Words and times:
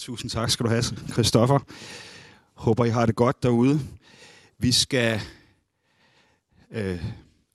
Tusind 0.00 0.30
tak 0.30 0.50
skal 0.50 0.64
du 0.64 0.70
have, 0.70 0.82
Christoffer. 1.12 1.58
Håber, 2.54 2.84
I 2.84 2.88
har 2.88 3.06
det 3.06 3.16
godt 3.16 3.42
derude. 3.42 3.80
Vi 4.58 4.72
skal 4.72 5.20
øh, 6.70 7.04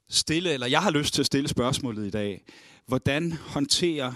stille, 0.10 0.54
eller 0.54 0.68
jeg 0.68 0.81
har 0.84 0.92
lyst 0.92 1.13
til 1.13 1.21
at 1.21 1.26
stille 1.26 1.47
spørgsmålet 1.47 2.08
i 2.08 2.10
dag. 2.10 2.44
Hvordan 2.86 3.31
håndterer 3.31 4.13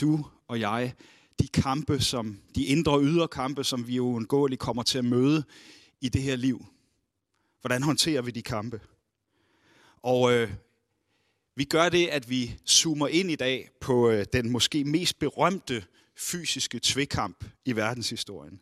du 0.00 0.26
og 0.48 0.60
jeg 0.60 0.94
de 1.40 1.48
kampe, 1.48 2.00
som 2.00 2.38
de 2.54 2.64
indre 2.64 2.92
og 2.92 3.02
ydre 3.02 3.28
kampe, 3.28 3.64
som 3.64 3.88
vi 3.88 3.98
uundgåeligt 4.00 4.60
kommer 4.60 4.82
til 4.82 4.98
at 4.98 5.04
møde 5.04 5.44
i 6.00 6.08
det 6.08 6.22
her 6.22 6.36
liv? 6.36 6.66
Hvordan 7.60 7.82
håndterer 7.82 8.22
vi 8.22 8.30
de 8.30 8.42
kampe? 8.42 8.80
Og 10.02 10.32
øh, 10.32 10.50
vi 11.56 11.64
gør 11.64 11.88
det, 11.88 12.06
at 12.06 12.30
vi 12.30 12.58
zoomer 12.68 13.08
ind 13.08 13.30
i 13.30 13.36
dag 13.36 13.68
på 13.80 14.10
øh, 14.10 14.26
den 14.32 14.50
måske 14.50 14.84
mest 14.84 15.18
berømte 15.18 15.84
fysiske 16.16 16.80
tvekamp 16.82 17.44
i 17.64 17.76
verdenshistorien. 17.76 18.60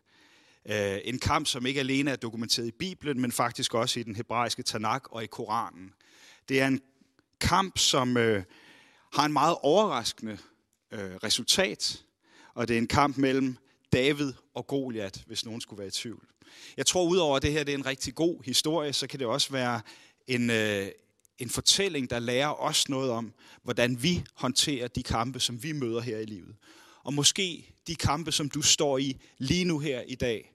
Øh, 0.65 0.99
en 1.03 1.19
kamp, 1.19 1.47
som 1.47 1.65
ikke 1.65 1.79
alene 1.79 2.11
er 2.11 2.15
dokumenteret 2.15 2.67
i 2.67 2.71
Bibelen, 2.71 3.21
men 3.21 3.31
faktisk 3.31 3.73
også 3.73 3.99
i 3.99 4.03
den 4.03 4.15
hebraiske 4.15 4.63
Tanakh 4.63 5.05
og 5.11 5.23
i 5.23 5.27
Koranen. 5.27 5.93
Det 6.49 6.61
er 6.61 6.67
en 6.67 6.81
kamp, 7.39 7.77
som 7.77 8.17
øh, 8.17 8.43
har 9.13 9.25
en 9.25 9.33
meget 9.33 9.57
overraskende 9.61 10.37
øh, 10.91 11.15
resultat, 11.15 12.03
og 12.53 12.67
det 12.67 12.73
er 12.73 12.77
en 12.77 12.87
kamp 12.87 13.17
mellem 13.17 13.57
David 13.93 14.33
og 14.53 14.67
Goliat, 14.67 15.23
hvis 15.27 15.45
nogen 15.45 15.61
skulle 15.61 15.77
være 15.77 15.87
i 15.87 15.91
tvivl. 15.91 16.27
Jeg 16.77 16.85
tror, 16.85 17.09
udover 17.09 17.35
at 17.35 17.41
det 17.41 17.51
her 17.51 17.63
det 17.63 17.73
er 17.73 17.77
en 17.77 17.85
rigtig 17.85 18.15
god 18.15 18.43
historie, 18.43 18.93
så 18.93 19.07
kan 19.07 19.19
det 19.19 19.27
også 19.27 19.51
være 19.51 19.81
en, 20.27 20.49
øh, 20.49 20.87
en 21.37 21.49
fortælling, 21.49 22.09
der 22.09 22.19
lærer 22.19 22.61
os 22.61 22.89
noget 22.89 23.11
om, 23.11 23.33
hvordan 23.63 24.03
vi 24.03 24.23
håndterer 24.33 24.87
de 24.87 25.03
kampe, 25.03 25.39
som 25.39 25.63
vi 25.63 25.71
møder 25.71 26.01
her 26.01 26.17
i 26.17 26.25
livet. 26.25 26.55
Og 27.03 27.13
måske 27.13 27.75
de 27.87 27.95
kampe, 27.95 28.31
som 28.31 28.49
du 28.49 28.61
står 28.61 28.97
i 28.97 29.21
lige 29.37 29.65
nu 29.65 29.79
her 29.79 30.01
i 30.01 30.15
dag. 30.15 30.53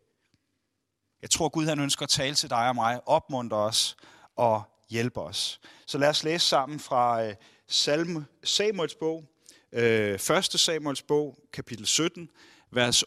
Jeg 1.22 1.30
tror, 1.30 1.48
Gud 1.48 1.66
han 1.66 1.80
ønsker 1.80 2.02
at 2.02 2.08
tale 2.08 2.34
til 2.34 2.50
dig 2.50 2.68
og 2.68 2.74
mig, 2.74 3.08
opmuntre 3.08 3.56
os 3.56 3.96
og 4.36 4.62
hjælpe 4.90 5.20
os. 5.20 5.60
Så 5.86 5.98
lad 5.98 6.08
os 6.08 6.24
læse 6.24 6.46
sammen 6.46 6.80
fra 6.80 7.24
øh, 7.24 7.34
Salme, 7.68 8.26
Samuels 8.44 8.94
bog, 8.94 9.24
øh, 9.72 10.14
1. 10.14 10.20
Samuels 10.44 11.02
bog, 11.02 11.38
kapitel 11.52 11.86
17, 11.86 12.28
vers 12.70 13.02
38-51, 13.02 13.06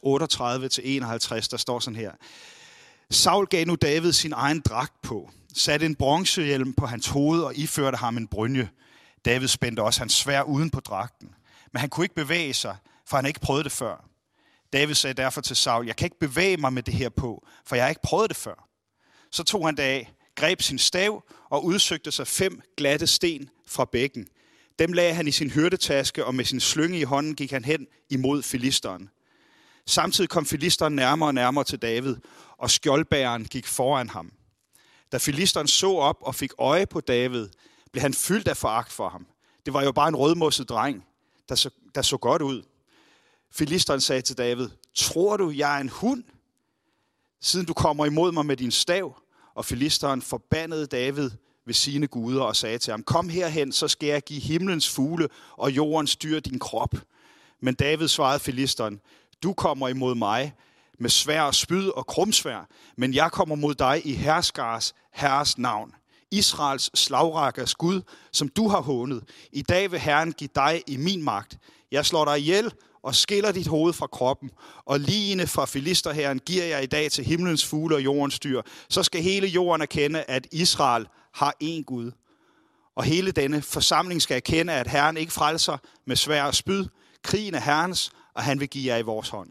der 1.52 1.58
står 1.58 1.80
sådan 1.80 1.96
her. 1.96 2.12
Saul 3.10 3.46
gav 3.46 3.66
nu 3.66 3.76
David 3.76 4.14
sin 4.14 4.34
egen 4.34 4.60
dragt 4.60 5.02
på, 5.02 5.30
satte 5.54 5.86
en 5.86 5.96
bronzehjelm 5.96 6.74
på 6.74 6.86
hans 6.86 7.08
hoved 7.08 7.42
og 7.42 7.56
iførte 7.56 7.98
ham 7.98 8.18
en 8.18 8.28
brynje. 8.28 8.70
David 9.26 9.48
spændte 9.48 9.82
også 9.82 10.00
hans 10.00 10.14
svær 10.14 10.42
uden 10.42 10.70
på 10.70 10.80
dragten. 10.80 11.36
Men 11.72 11.80
han 11.80 11.90
kunne 11.90 12.06
ikke 12.06 12.16
bevæge 12.16 12.54
sig, 12.54 12.76
for 13.10 13.18
han 13.18 13.26
ikke 13.26 13.40
prøvet 13.40 13.66
det 13.66 13.72
før. 13.72 14.10
David 14.74 14.94
sagde 14.94 15.14
derfor 15.14 15.42
til 15.42 15.56
Saul, 15.56 15.86
jeg 15.86 15.96
kan 15.96 16.06
ikke 16.06 16.20
bevæge 16.20 16.58
mig 16.58 16.74
med 16.74 16.84
det 16.84 16.94
her 16.94 17.10
på, 17.10 17.48
for 17.66 17.76
jeg 17.76 17.86
har 17.86 17.90
ikke 17.90 18.02
prøvet 18.04 18.30
det 18.30 18.38
før. 18.38 18.70
Så 19.32 19.44
tog 19.44 19.66
han 19.66 19.78
det 19.78 19.84
af, 19.84 20.14
greb 20.36 20.62
sin 20.62 20.80
stav 20.80 21.24
og 21.50 21.66
udsøgte 21.66 22.12
sig 22.12 22.28
fem 22.28 22.62
glatte 22.78 23.08
sten 23.08 23.50
fra 23.68 23.86
bækken. 23.86 24.28
Dem 24.80 24.94
lagde 24.94 25.14
han 25.14 25.28
i 25.28 25.32
sin 25.32 25.50
hyrdetaske, 25.50 26.26
og 26.26 26.36
med 26.36 26.46
sin 26.46 26.60
slynge 26.60 27.00
i 27.00 27.04
hånden 27.04 27.36
gik 27.36 27.52
han 27.52 27.66
hen 27.66 27.88
imod 28.10 28.44
filisteren. 28.44 29.10
Samtidig 29.86 30.30
kom 30.30 30.46
filisteren 30.46 30.96
nærmere 30.96 31.30
og 31.30 31.34
nærmere 31.34 31.64
til 31.64 31.82
David, 31.82 32.16
og 32.58 32.72
skjoldbæreren 32.72 33.46
gik 33.46 33.68
foran 33.68 34.10
ham. 34.10 34.34
Da 35.12 35.18
filisteren 35.18 35.68
så 35.68 35.92
op 35.92 36.18
og 36.22 36.36
fik 36.36 36.52
øje 36.58 36.86
på 36.86 37.02
David, 37.02 37.50
blev 37.92 38.02
han 38.02 38.14
fyldt 38.14 38.48
af 38.48 38.58
foragt 38.58 38.92
for 38.92 39.10
ham. 39.10 39.28
Det 39.66 39.74
var 39.74 39.84
jo 39.84 39.92
bare 39.92 40.08
en 40.08 40.16
rødmosset 40.16 40.70
dreng, 40.70 41.06
der 41.50 41.56
så, 41.56 41.70
der 41.96 42.02
så 42.02 42.18
godt 42.18 42.42
ud. 42.42 42.64
Filisteren 43.52 44.02
sagde 44.02 44.22
til 44.22 44.38
David, 44.38 44.70
tror 44.96 45.38
du, 45.38 45.50
jeg 45.50 45.76
er 45.76 45.82
en 45.82 45.90
hund, 45.90 46.24
siden 47.42 47.66
du 47.66 47.74
kommer 47.74 48.06
imod 48.06 48.32
mig 48.32 48.46
med 48.46 48.58
din 48.58 48.72
stav? 48.72 49.22
Og 49.56 49.66
filisteren 49.66 50.22
forbandede 50.22 50.86
David 50.88 51.30
ved 51.66 51.74
sine 51.74 52.08
guder 52.08 52.42
og 52.42 52.56
sagde 52.56 52.78
til 52.78 52.92
ham, 52.92 53.04
kom 53.04 53.30
herhen, 53.30 53.72
så 53.72 53.88
skal 53.88 54.08
jeg 54.08 54.24
give 54.24 54.40
himlens 54.40 54.90
fugle 54.90 55.28
og 55.52 55.72
jordens 55.72 56.16
dyr 56.16 56.40
din 56.40 56.60
krop. 56.60 56.96
Men 57.62 57.76
David 57.76 58.08
svarede 58.08 58.40
filisteren, 58.40 59.02
du 59.44 59.54
kommer 59.54 59.88
imod 59.88 60.16
mig 60.16 60.54
med 61.00 61.10
svær 61.10 61.42
og 61.42 61.56
spyd 61.56 61.88
og 61.88 62.08
krumsvær, 62.08 62.68
men 62.98 63.14
jeg 63.14 63.32
kommer 63.32 63.56
mod 63.56 63.76
dig 63.76 64.02
i 64.06 64.14
herskars 64.14 64.96
herres 65.14 65.58
navn. 65.58 65.96
Israels 66.32 67.00
slagrækkers 67.00 67.76
Gud, 67.76 68.02
som 68.32 68.50
du 68.50 68.68
har 68.68 68.82
hånet. 68.82 69.24
I 69.52 69.62
dag 69.62 69.92
vil 69.92 70.00
Herren 70.00 70.34
give 70.34 70.50
dig 70.56 70.84
i 70.88 70.98
min 70.98 71.24
magt. 71.24 71.58
Jeg 71.92 72.06
slår 72.06 72.26
dig 72.26 72.40
ihjel 72.40 72.72
og 73.04 73.16
skiller 73.16 73.52
dit 73.52 73.68
hoved 73.68 73.94
fra 73.94 74.08
kroppen, 74.08 74.50
og 74.86 75.00
ligene 75.00 75.48
fra 75.48 75.66
filisterherren 75.66 76.40
giver 76.40 76.64
jeg 76.64 76.84
i 76.84 76.86
dag 76.86 77.12
til 77.12 77.26
himlens 77.26 77.66
fugle 77.66 77.96
og 77.96 78.04
jordens 78.04 78.40
dyr. 78.40 78.62
Så 78.90 79.04
skal 79.04 79.22
hele 79.22 79.48
jorden 79.48 79.82
erkende, 79.82 80.24
at 80.24 80.48
Israel 80.52 81.08
har 81.34 81.56
én 81.64 81.84
Gud. 81.84 82.12
Og 82.96 83.04
hele 83.04 83.32
denne 83.32 83.62
forsamling 83.62 84.22
skal 84.22 84.36
erkende, 84.36 84.74
at 84.74 84.88
Herren 84.88 85.18
ikke 85.18 85.34
frelser 85.34 85.78
med 86.06 86.16
svær 86.16 86.44
og 86.44 86.56
spyd. 86.56 86.86
Krigen 87.24 87.56
er 87.56 87.60
Herrens, 87.60 88.12
og 88.36 88.44
han 88.44 88.60
vil 88.60 88.70
give 88.70 88.94
jer 88.94 88.98
i 88.98 89.02
vores 89.02 89.30
hånd. 89.30 89.50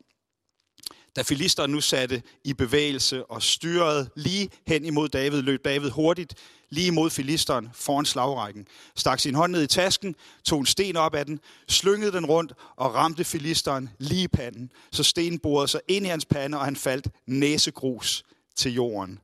Da 1.19 1.23
filisteren 1.23 1.71
nu 1.71 1.81
satte 1.81 2.23
i 2.45 2.53
bevægelse 2.53 3.25
og 3.25 3.43
styrede 3.43 4.11
lige 4.17 4.51
hen 4.67 4.85
imod 4.85 5.09
David, 5.09 5.43
løb 5.43 5.65
David 5.65 5.91
hurtigt 5.91 6.35
lige 6.71 6.87
imod 6.87 7.11
filisteren 7.11 7.71
foran 7.75 8.05
slagrækken, 8.05 8.67
stak 8.97 9.21
sin 9.21 9.35
hånd 9.35 9.53
ned 9.53 9.63
i 9.63 9.67
tasken, 9.67 10.15
tog 10.45 10.61
en 10.61 10.67
sten 10.67 10.97
op 10.97 11.15
af 11.15 11.27
den, 11.27 11.41
slyngede 11.69 12.13
den 12.13 12.27
rundt 12.27 12.53
og 12.77 12.95
ramte 12.95 13.25
filisteren 13.25 13.91
lige 13.99 14.23
i 14.23 14.29
panden, 14.29 14.71
så 14.93 15.03
stenen 15.03 15.39
borede 15.39 15.69
sig 15.69 15.81
ind 15.89 16.07
i 16.07 16.09
hans 16.09 16.25
pande, 16.25 16.59
og 16.59 16.65
han 16.65 16.77
faldt 16.77 17.09
næsegrus 17.27 18.25
til 18.57 18.75
jorden. 18.75 19.19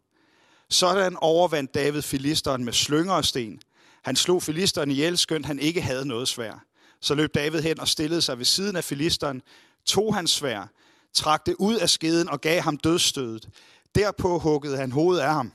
Sådan 0.71 1.17
overvandt 1.17 1.75
David 1.75 2.03
filisteren 2.03 2.65
med 2.65 2.73
slynger 2.73 3.13
og 3.13 3.25
sten. 3.25 3.61
Han 4.05 4.17
slog 4.17 4.43
filisteren 4.43 4.91
ihjel, 4.91 5.19
skønt 5.19 5.47
han 5.47 5.59
ikke 5.59 5.81
havde 5.81 6.09
noget 6.09 6.29
svær. 6.29 6.65
Så 7.01 7.15
løb 7.15 7.35
David 7.35 7.61
hen 7.61 7.81
og 7.81 7.89
stillede 7.89 8.23
sig 8.23 8.39
ved 8.39 8.45
siden 8.45 8.77
af 8.77 8.85
filisteren, 8.85 9.43
tog 9.87 10.15
hans 10.15 10.31
svær, 10.31 10.69
trak 11.15 11.47
det 11.47 11.57
ud 11.59 11.77
af 11.77 11.91
skeden 11.91 12.29
og 12.29 12.41
gav 12.41 12.61
ham 12.61 12.77
dødstødet. 12.77 13.49
Derpå 13.95 14.39
huggede 14.39 14.77
han 14.77 14.93
hovedet 14.93 15.23
af 15.23 15.35
ham. 15.35 15.53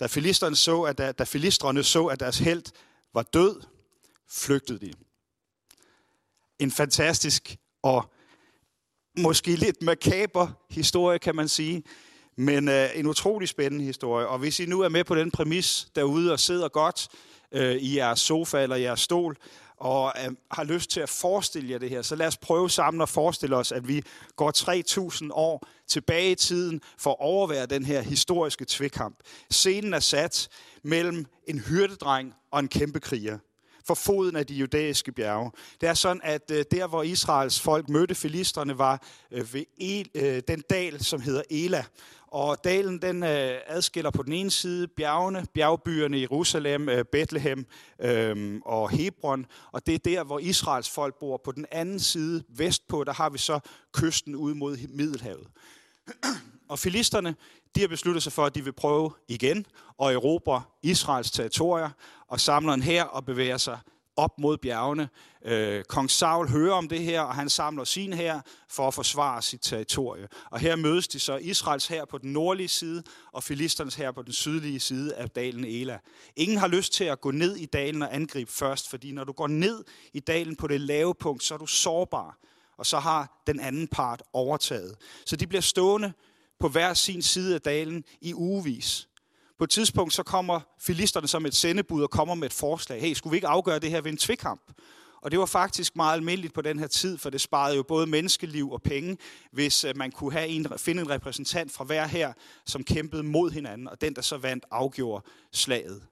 Da 0.00 0.06
filisterne 0.06 0.56
så, 0.56 0.82
at, 0.82 0.98
da, 0.98 1.12
da 1.12 1.24
filistrene 1.24 1.82
så, 1.82 2.06
at 2.06 2.20
deres 2.20 2.38
held 2.38 2.62
var 3.14 3.22
død, 3.22 3.60
flygtede 4.30 4.86
de. 4.86 4.92
En 6.58 6.70
fantastisk 6.70 7.56
og 7.82 8.12
måske 9.18 9.56
lidt 9.56 9.82
makaber 9.82 10.48
historie, 10.70 11.18
kan 11.18 11.36
man 11.36 11.48
sige, 11.48 11.82
men 12.36 12.68
øh, 12.68 12.88
en 12.94 13.06
utrolig 13.06 13.48
spændende 13.48 13.84
historie. 13.84 14.28
Og 14.28 14.38
hvis 14.38 14.60
I 14.60 14.66
nu 14.66 14.80
er 14.80 14.88
med 14.88 15.04
på 15.04 15.14
den 15.14 15.30
præmis 15.30 15.88
derude 15.94 16.32
og 16.32 16.40
sidder 16.40 16.68
godt 16.68 17.08
øh, 17.52 17.76
i 17.76 17.96
jeres 17.96 18.20
sofa 18.20 18.62
eller 18.62 18.76
jeres 18.76 19.00
stol, 19.00 19.36
og 19.76 20.12
øh, 20.24 20.32
har 20.50 20.64
lyst 20.64 20.90
til 20.90 21.00
at 21.00 21.08
forestille 21.08 21.70
jer 21.70 21.78
det 21.78 21.90
her, 21.90 22.02
så 22.02 22.16
lad 22.16 22.26
os 22.26 22.36
prøve 22.36 22.70
sammen 22.70 23.00
at 23.00 23.08
forestille 23.08 23.56
os, 23.56 23.72
at 23.72 23.88
vi 23.88 24.02
går 24.36 24.52
3.000 25.26 25.28
år 25.32 25.66
tilbage 25.86 26.30
i 26.30 26.34
tiden 26.34 26.80
for 26.98 27.10
at 27.10 27.16
overvære 27.20 27.66
den 27.66 27.84
her 27.84 28.00
historiske 28.00 28.64
tvekamp. 28.68 29.16
Scenen 29.50 29.94
er 29.94 30.00
sat 30.00 30.48
mellem 30.82 31.26
en 31.46 31.58
hyrdedreng 31.58 32.34
og 32.50 32.60
en 32.60 32.68
kæmpe 32.68 33.00
kriger 33.00 33.38
for 33.86 33.94
foden 33.94 34.36
af 34.36 34.46
de 34.46 34.54
judæiske 34.54 35.12
bjerge. 35.12 35.50
Det 35.80 35.88
er 35.88 35.94
sådan, 35.94 36.20
at 36.24 36.50
øh, 36.50 36.64
der, 36.70 36.86
hvor 36.86 37.02
Israels 37.02 37.60
folk 37.60 37.88
mødte 37.88 38.14
filisterne, 38.14 38.78
var 38.78 39.02
øh, 39.30 39.54
ved 39.54 39.64
El, 39.78 40.10
øh, 40.14 40.42
den 40.48 40.60
dal, 40.70 41.04
som 41.04 41.20
hedder 41.20 41.42
Ela. 41.50 41.84
Og 42.26 42.64
dalen 42.64 43.02
den 43.02 43.22
adskiller 43.66 44.10
på 44.10 44.22
den 44.22 44.32
ene 44.32 44.50
side 44.50 44.88
bjergene, 44.88 45.46
bjergbyerne 45.54 46.20
Jerusalem, 46.20 46.88
Bethlehem 47.12 47.66
øh, 48.00 48.60
og 48.64 48.90
Hebron. 48.90 49.46
Og 49.72 49.86
det 49.86 49.94
er 49.94 49.98
der, 49.98 50.24
hvor 50.24 50.38
Israels 50.38 50.90
folk 50.90 51.18
bor. 51.20 51.40
På 51.44 51.52
den 51.52 51.66
anden 51.70 52.00
side, 52.00 52.44
vestpå, 52.48 53.04
der 53.04 53.12
har 53.12 53.30
vi 53.30 53.38
så 53.38 53.60
kysten 53.92 54.34
ud 54.34 54.54
mod 54.54 54.76
Middelhavet. 54.88 55.46
Og 56.68 56.78
filisterne, 56.78 57.34
de 57.76 57.80
har 57.80 57.88
besluttet 57.88 58.22
sig 58.22 58.32
for, 58.32 58.44
at 58.44 58.54
de 58.54 58.64
vil 58.64 58.72
prøve 58.72 59.10
igen 59.28 59.66
og 59.98 60.12
erobre 60.12 60.62
Israels 60.82 61.30
territorier 61.30 61.90
og 62.28 62.40
samler 62.40 62.72
en 62.72 62.82
her 62.82 63.04
og 63.04 63.24
bevæger 63.24 63.56
sig 63.56 63.78
op 64.16 64.38
mod 64.38 64.56
bjergene. 64.56 65.08
Øh, 65.44 65.84
Kong 65.84 66.10
Saul 66.10 66.48
hører 66.48 66.74
om 66.74 66.88
det 66.88 67.00
her, 67.00 67.20
og 67.20 67.34
han 67.34 67.48
samler 67.48 67.84
sin 67.84 68.12
her 68.12 68.40
for 68.70 68.88
at 68.88 68.94
forsvare 68.94 69.42
sit 69.42 69.60
territorie. 69.62 70.28
Og 70.50 70.58
her 70.58 70.76
mødes 70.76 71.08
de 71.08 71.20
så 71.20 71.36
Israels 71.36 71.86
her 71.86 72.04
på 72.04 72.18
den 72.18 72.32
nordlige 72.32 72.68
side, 72.68 73.02
og 73.32 73.42
filisternes 73.42 73.94
her 73.94 74.12
på 74.12 74.22
den 74.22 74.32
sydlige 74.32 74.80
side 74.80 75.14
af 75.14 75.30
dalen 75.30 75.64
Ela. 75.64 75.98
Ingen 76.36 76.58
har 76.58 76.68
lyst 76.68 76.92
til 76.92 77.04
at 77.04 77.20
gå 77.20 77.30
ned 77.30 77.56
i 77.56 77.66
dalen 77.66 78.02
og 78.02 78.14
angribe 78.14 78.52
først, 78.52 78.90
fordi 78.90 79.12
når 79.12 79.24
du 79.24 79.32
går 79.32 79.46
ned 79.46 79.84
i 80.12 80.20
dalen 80.20 80.56
på 80.56 80.66
det 80.66 80.80
lave 80.80 81.14
punkt, 81.14 81.42
så 81.42 81.54
er 81.54 81.58
du 81.58 81.66
sårbar, 81.66 82.38
og 82.78 82.86
så 82.86 82.98
har 82.98 83.42
den 83.46 83.60
anden 83.60 83.88
part 83.88 84.22
overtaget. 84.32 84.96
Så 85.26 85.36
de 85.36 85.46
bliver 85.46 85.62
stående 85.62 86.12
på 86.60 86.68
hver 86.68 86.94
sin 86.94 87.22
side 87.22 87.54
af 87.54 87.60
dalen 87.60 88.04
i 88.20 88.34
ugevis. 88.34 89.08
På 89.58 89.64
et 89.64 89.70
tidspunkt 89.70 90.14
så 90.14 90.22
kommer 90.22 90.60
filisterne 90.80 91.28
som 91.28 91.46
et 91.46 91.54
sendebud 91.54 92.02
og 92.02 92.10
kommer 92.10 92.34
med 92.34 92.46
et 92.46 92.52
forslag. 92.52 93.00
Hey, 93.00 93.14
skulle 93.14 93.30
vi 93.30 93.36
ikke 93.36 93.48
afgøre 93.48 93.78
det 93.78 93.90
her 93.90 94.00
ved 94.00 94.10
en 94.10 94.16
tvekamp? 94.16 94.72
Og 95.20 95.30
det 95.30 95.38
var 95.38 95.46
faktisk 95.46 95.96
meget 95.96 96.12
almindeligt 96.12 96.54
på 96.54 96.62
den 96.62 96.78
her 96.78 96.86
tid, 96.86 97.18
for 97.18 97.30
det 97.30 97.40
sparede 97.40 97.76
jo 97.76 97.82
både 97.82 98.06
menneskeliv 98.06 98.70
og 98.70 98.82
penge, 98.82 99.18
hvis 99.52 99.84
øh, 99.84 99.96
man 99.96 100.12
kunne 100.12 100.32
have 100.32 100.48
en, 100.48 100.66
finde 100.78 101.02
en 101.02 101.10
repræsentant 101.10 101.72
fra 101.72 101.84
hver 101.84 102.06
her, 102.06 102.32
som 102.66 102.84
kæmpede 102.84 103.22
mod 103.22 103.50
hinanden, 103.50 103.88
og 103.88 104.00
den, 104.00 104.14
der 104.14 104.22
så 104.22 104.36
vandt, 104.36 104.64
afgjorde 104.70 105.24
slaget. 105.52 106.02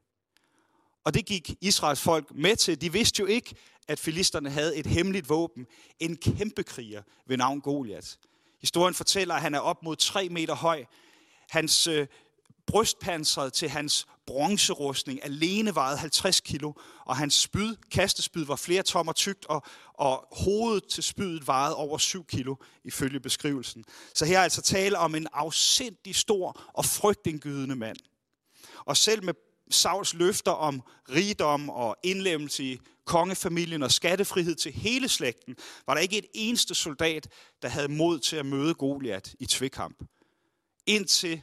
Og 1.04 1.14
det 1.14 1.26
gik 1.26 1.54
Israels 1.60 2.00
folk 2.00 2.34
med 2.34 2.56
til. 2.56 2.80
De 2.80 2.92
vidste 2.92 3.20
jo 3.20 3.26
ikke, 3.26 3.54
at 3.88 3.98
filisterne 3.98 4.50
havde 4.50 4.76
et 4.76 4.86
hemmeligt 4.86 5.28
våben, 5.28 5.66
en 6.00 6.16
kæmpe 6.16 6.62
kriger 6.62 7.02
ved 7.26 7.36
navn 7.36 7.60
Goliat. 7.60 8.18
Historien 8.64 8.94
fortæller, 8.94 9.34
at 9.34 9.40
han 9.40 9.54
er 9.54 9.58
op 9.58 9.82
mod 9.82 9.96
3 9.96 10.28
meter 10.28 10.54
høj. 10.54 10.84
Hans 11.50 11.86
øh, 11.86 12.06
brystpanseret 12.66 13.52
til 13.52 13.68
hans 13.68 14.06
bronzerustning 14.26 15.24
alene 15.24 15.74
vejede 15.74 15.98
50 15.98 16.40
kilo, 16.40 16.72
og 17.06 17.16
hans 17.16 17.34
spyd, 17.34 17.76
kastespyd 17.90 18.44
var 18.44 18.56
flere 18.56 18.82
tommer 18.82 19.12
tykt, 19.12 19.46
og, 19.46 19.62
og 19.94 20.28
hovedet 20.32 20.88
til 20.88 21.02
spydet 21.02 21.46
vejede 21.46 21.76
over 21.76 21.98
7 21.98 22.24
kilo, 22.26 22.54
ifølge 22.84 23.20
beskrivelsen. 23.20 23.84
Så 24.14 24.24
her 24.24 24.38
er 24.38 24.42
altså 24.42 24.62
tale 24.62 24.98
om 24.98 25.14
en 25.14 25.26
afsindig 25.32 26.16
stor 26.16 26.60
og 26.74 26.84
frygtindgydende 26.84 27.76
mand. 27.76 27.96
Og 28.84 28.96
selv 28.96 29.24
med 29.24 29.34
Sauls 29.70 30.14
løfter 30.14 30.50
om 30.52 30.82
rigdom 31.08 31.70
og 31.70 31.96
indlemmelse 32.02 32.64
i 32.64 32.80
kongefamilien 33.04 33.82
og 33.82 33.92
skattefrihed 33.92 34.54
til 34.54 34.72
hele 34.72 35.08
slægten, 35.08 35.56
var 35.86 35.94
der 35.94 36.00
ikke 36.00 36.18
et 36.18 36.26
eneste 36.34 36.74
soldat, 36.74 37.28
der 37.62 37.68
havde 37.68 37.88
mod 37.88 38.18
til 38.18 38.36
at 38.36 38.46
møde 38.46 38.74
Goliat 38.74 39.34
i 39.40 39.46
tvekamp. 39.46 40.04
Indtil 40.86 41.42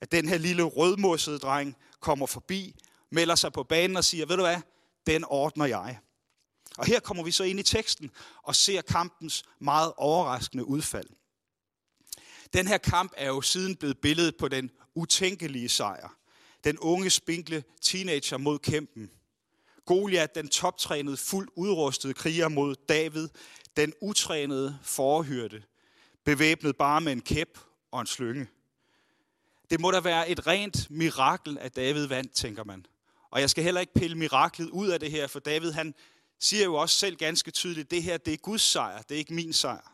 at 0.00 0.12
den 0.12 0.28
her 0.28 0.38
lille 0.38 0.62
rødmossede 0.62 1.38
dreng 1.38 1.76
kommer 2.00 2.26
forbi, 2.26 2.74
melder 3.10 3.34
sig 3.34 3.52
på 3.52 3.62
banen 3.62 3.96
og 3.96 4.04
siger, 4.04 4.26
ved 4.26 4.36
du 4.36 4.42
hvad, 4.42 4.60
den 5.06 5.24
ordner 5.24 5.66
jeg. 5.66 5.98
Og 6.78 6.86
her 6.86 7.00
kommer 7.00 7.22
vi 7.22 7.30
så 7.30 7.44
ind 7.44 7.60
i 7.60 7.62
teksten 7.62 8.10
og 8.42 8.56
ser 8.56 8.82
kampens 8.82 9.44
meget 9.60 9.92
overraskende 9.96 10.64
udfald. 10.64 11.08
Den 12.52 12.66
her 12.66 12.78
kamp 12.78 13.12
er 13.16 13.26
jo 13.26 13.40
siden 13.40 13.76
blevet 13.76 13.98
billedet 13.98 14.36
på 14.36 14.48
den 14.48 14.70
utænkelige 14.94 15.68
sejr. 15.68 16.16
Den 16.64 16.78
unge, 16.78 17.10
spinkle 17.10 17.64
teenager 17.80 18.36
mod 18.36 18.58
kæmpen. 18.58 19.10
Goliat, 19.86 20.34
den 20.34 20.48
toptrænede, 20.48 21.16
fuldt 21.16 21.50
udrustede 21.56 22.14
kriger 22.14 22.48
mod 22.48 22.74
David, 22.88 23.28
den 23.76 23.92
utrænede 24.00 24.78
forhyrte, 24.82 25.62
bevæbnet 26.24 26.76
bare 26.76 27.00
med 27.00 27.12
en 27.12 27.20
kæp 27.20 27.58
og 27.90 28.00
en 28.00 28.06
slynge. 28.06 28.48
Det 29.70 29.80
må 29.80 29.90
da 29.90 30.00
være 30.00 30.28
et 30.28 30.46
rent 30.46 30.90
mirakel, 30.90 31.58
at 31.58 31.76
David 31.76 32.06
vandt, 32.06 32.32
tænker 32.32 32.64
man. 32.64 32.86
Og 33.30 33.40
jeg 33.40 33.50
skal 33.50 33.64
heller 33.64 33.80
ikke 33.80 33.94
pille 33.94 34.18
miraklet 34.18 34.70
ud 34.70 34.88
af 34.88 35.00
det 35.00 35.10
her, 35.10 35.26
for 35.26 35.40
David 35.40 35.72
han 35.72 35.94
siger 36.40 36.64
jo 36.64 36.74
også 36.74 36.98
selv 36.98 37.16
ganske 37.16 37.50
tydeligt, 37.50 37.90
det 37.90 38.02
her 38.02 38.16
det 38.16 38.32
er 38.32 38.36
Guds 38.36 38.62
sejr, 38.62 39.02
det 39.02 39.14
er 39.14 39.18
ikke 39.18 39.34
min 39.34 39.52
sejr. 39.52 39.91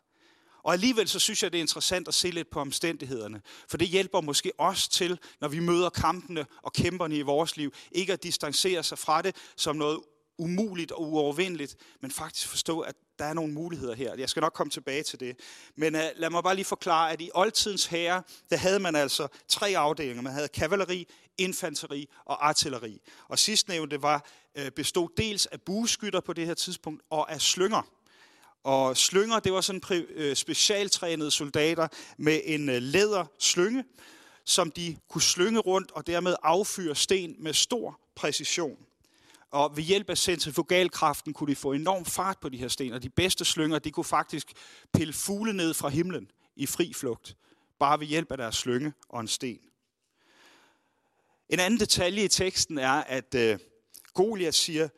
Og 0.62 0.72
alligevel 0.72 1.08
så 1.08 1.18
synes 1.18 1.42
jeg, 1.42 1.52
det 1.52 1.58
er 1.58 1.62
interessant 1.62 2.08
at 2.08 2.14
se 2.14 2.30
lidt 2.30 2.50
på 2.50 2.60
omstændighederne. 2.60 3.40
For 3.68 3.76
det 3.76 3.88
hjælper 3.88 4.20
måske 4.20 4.52
os 4.58 4.88
til, 4.88 5.18
når 5.40 5.48
vi 5.48 5.58
møder 5.58 5.90
kampene 5.90 6.46
og 6.62 6.72
kæmperne 6.72 7.16
i 7.16 7.22
vores 7.22 7.56
liv, 7.56 7.72
ikke 7.92 8.12
at 8.12 8.22
distancere 8.22 8.82
sig 8.82 8.98
fra 8.98 9.22
det 9.22 9.36
som 9.56 9.76
noget 9.76 10.00
umuligt 10.38 10.92
og 10.92 11.02
uovervindeligt, 11.02 11.76
men 12.00 12.10
faktisk 12.10 12.48
forstå, 12.48 12.80
at 12.80 12.94
der 13.18 13.24
er 13.24 13.34
nogle 13.34 13.52
muligheder 13.52 13.94
her. 13.94 14.14
Jeg 14.18 14.28
skal 14.28 14.40
nok 14.40 14.52
komme 14.52 14.70
tilbage 14.70 15.02
til 15.02 15.20
det. 15.20 15.36
Men 15.76 15.94
uh, 15.94 16.00
lad 16.16 16.30
mig 16.30 16.42
bare 16.42 16.54
lige 16.54 16.64
forklare, 16.64 17.12
at 17.12 17.20
i 17.20 17.30
oldtidens 17.34 17.86
herre, 17.86 18.22
der 18.50 18.56
havde 18.56 18.78
man 18.78 18.96
altså 18.96 19.28
tre 19.48 19.76
afdelinger. 19.76 20.22
Man 20.22 20.32
havde 20.32 20.48
kavaleri, 20.48 21.06
infanteri 21.38 22.08
og 22.24 22.48
artilleri. 22.48 23.00
Og 23.28 23.38
sidstnævnte 23.38 24.02
var, 24.02 24.28
uh, 24.58 24.68
bestod 24.76 25.08
dels 25.16 25.46
af 25.46 25.60
bueskytter 25.60 26.20
på 26.20 26.32
det 26.32 26.46
her 26.46 26.54
tidspunkt 26.54 27.02
og 27.10 27.32
af 27.32 27.40
slynger. 27.40 27.82
Og 28.64 28.96
slynger, 28.96 29.40
det 29.40 29.52
var 29.52 29.60
sådan 29.60 29.82
øh, 30.10 30.36
specialtrænede 30.36 31.30
soldater 31.30 31.88
med 32.18 32.40
en 32.44 32.68
øh, 32.68 32.82
læder 32.82 33.24
slynge, 33.38 33.84
som 34.44 34.70
de 34.70 34.96
kunne 35.08 35.22
slynge 35.22 35.60
rundt 35.60 35.90
og 35.92 36.06
dermed 36.06 36.36
affyre 36.42 36.94
sten 36.94 37.36
med 37.38 37.52
stor 37.52 38.00
præcision. 38.14 38.78
Og 39.50 39.76
ved 39.76 39.84
hjælp 39.84 40.10
af 40.10 40.18
centrifugalkraften 40.18 41.32
kunne 41.32 41.50
de 41.50 41.56
få 41.56 41.72
enorm 41.72 42.04
fart 42.04 42.38
på 42.40 42.48
de 42.48 42.56
her 42.56 42.68
sten, 42.68 42.92
og 42.92 43.02
de 43.02 43.10
bedste 43.10 43.44
slynger, 43.44 43.78
de 43.78 43.90
kunne 43.90 44.04
faktisk 44.04 44.52
pille 44.92 45.12
fugle 45.12 45.52
ned 45.52 45.74
fra 45.74 45.88
himlen 45.88 46.30
i 46.56 46.66
fri 46.66 46.92
flugt, 46.92 47.36
bare 47.80 48.00
ved 48.00 48.06
hjælp 48.06 48.30
af 48.32 48.38
deres 48.38 48.56
slynge 48.56 48.92
og 49.08 49.20
en 49.20 49.28
sten. 49.28 49.60
En 51.48 51.60
anden 51.60 51.80
detalje 51.80 52.24
i 52.24 52.28
teksten 52.28 52.78
er, 52.78 52.90
at 52.90 53.34
øh, 53.34 53.58
Goliath 54.14 54.54
siger, 54.54 54.88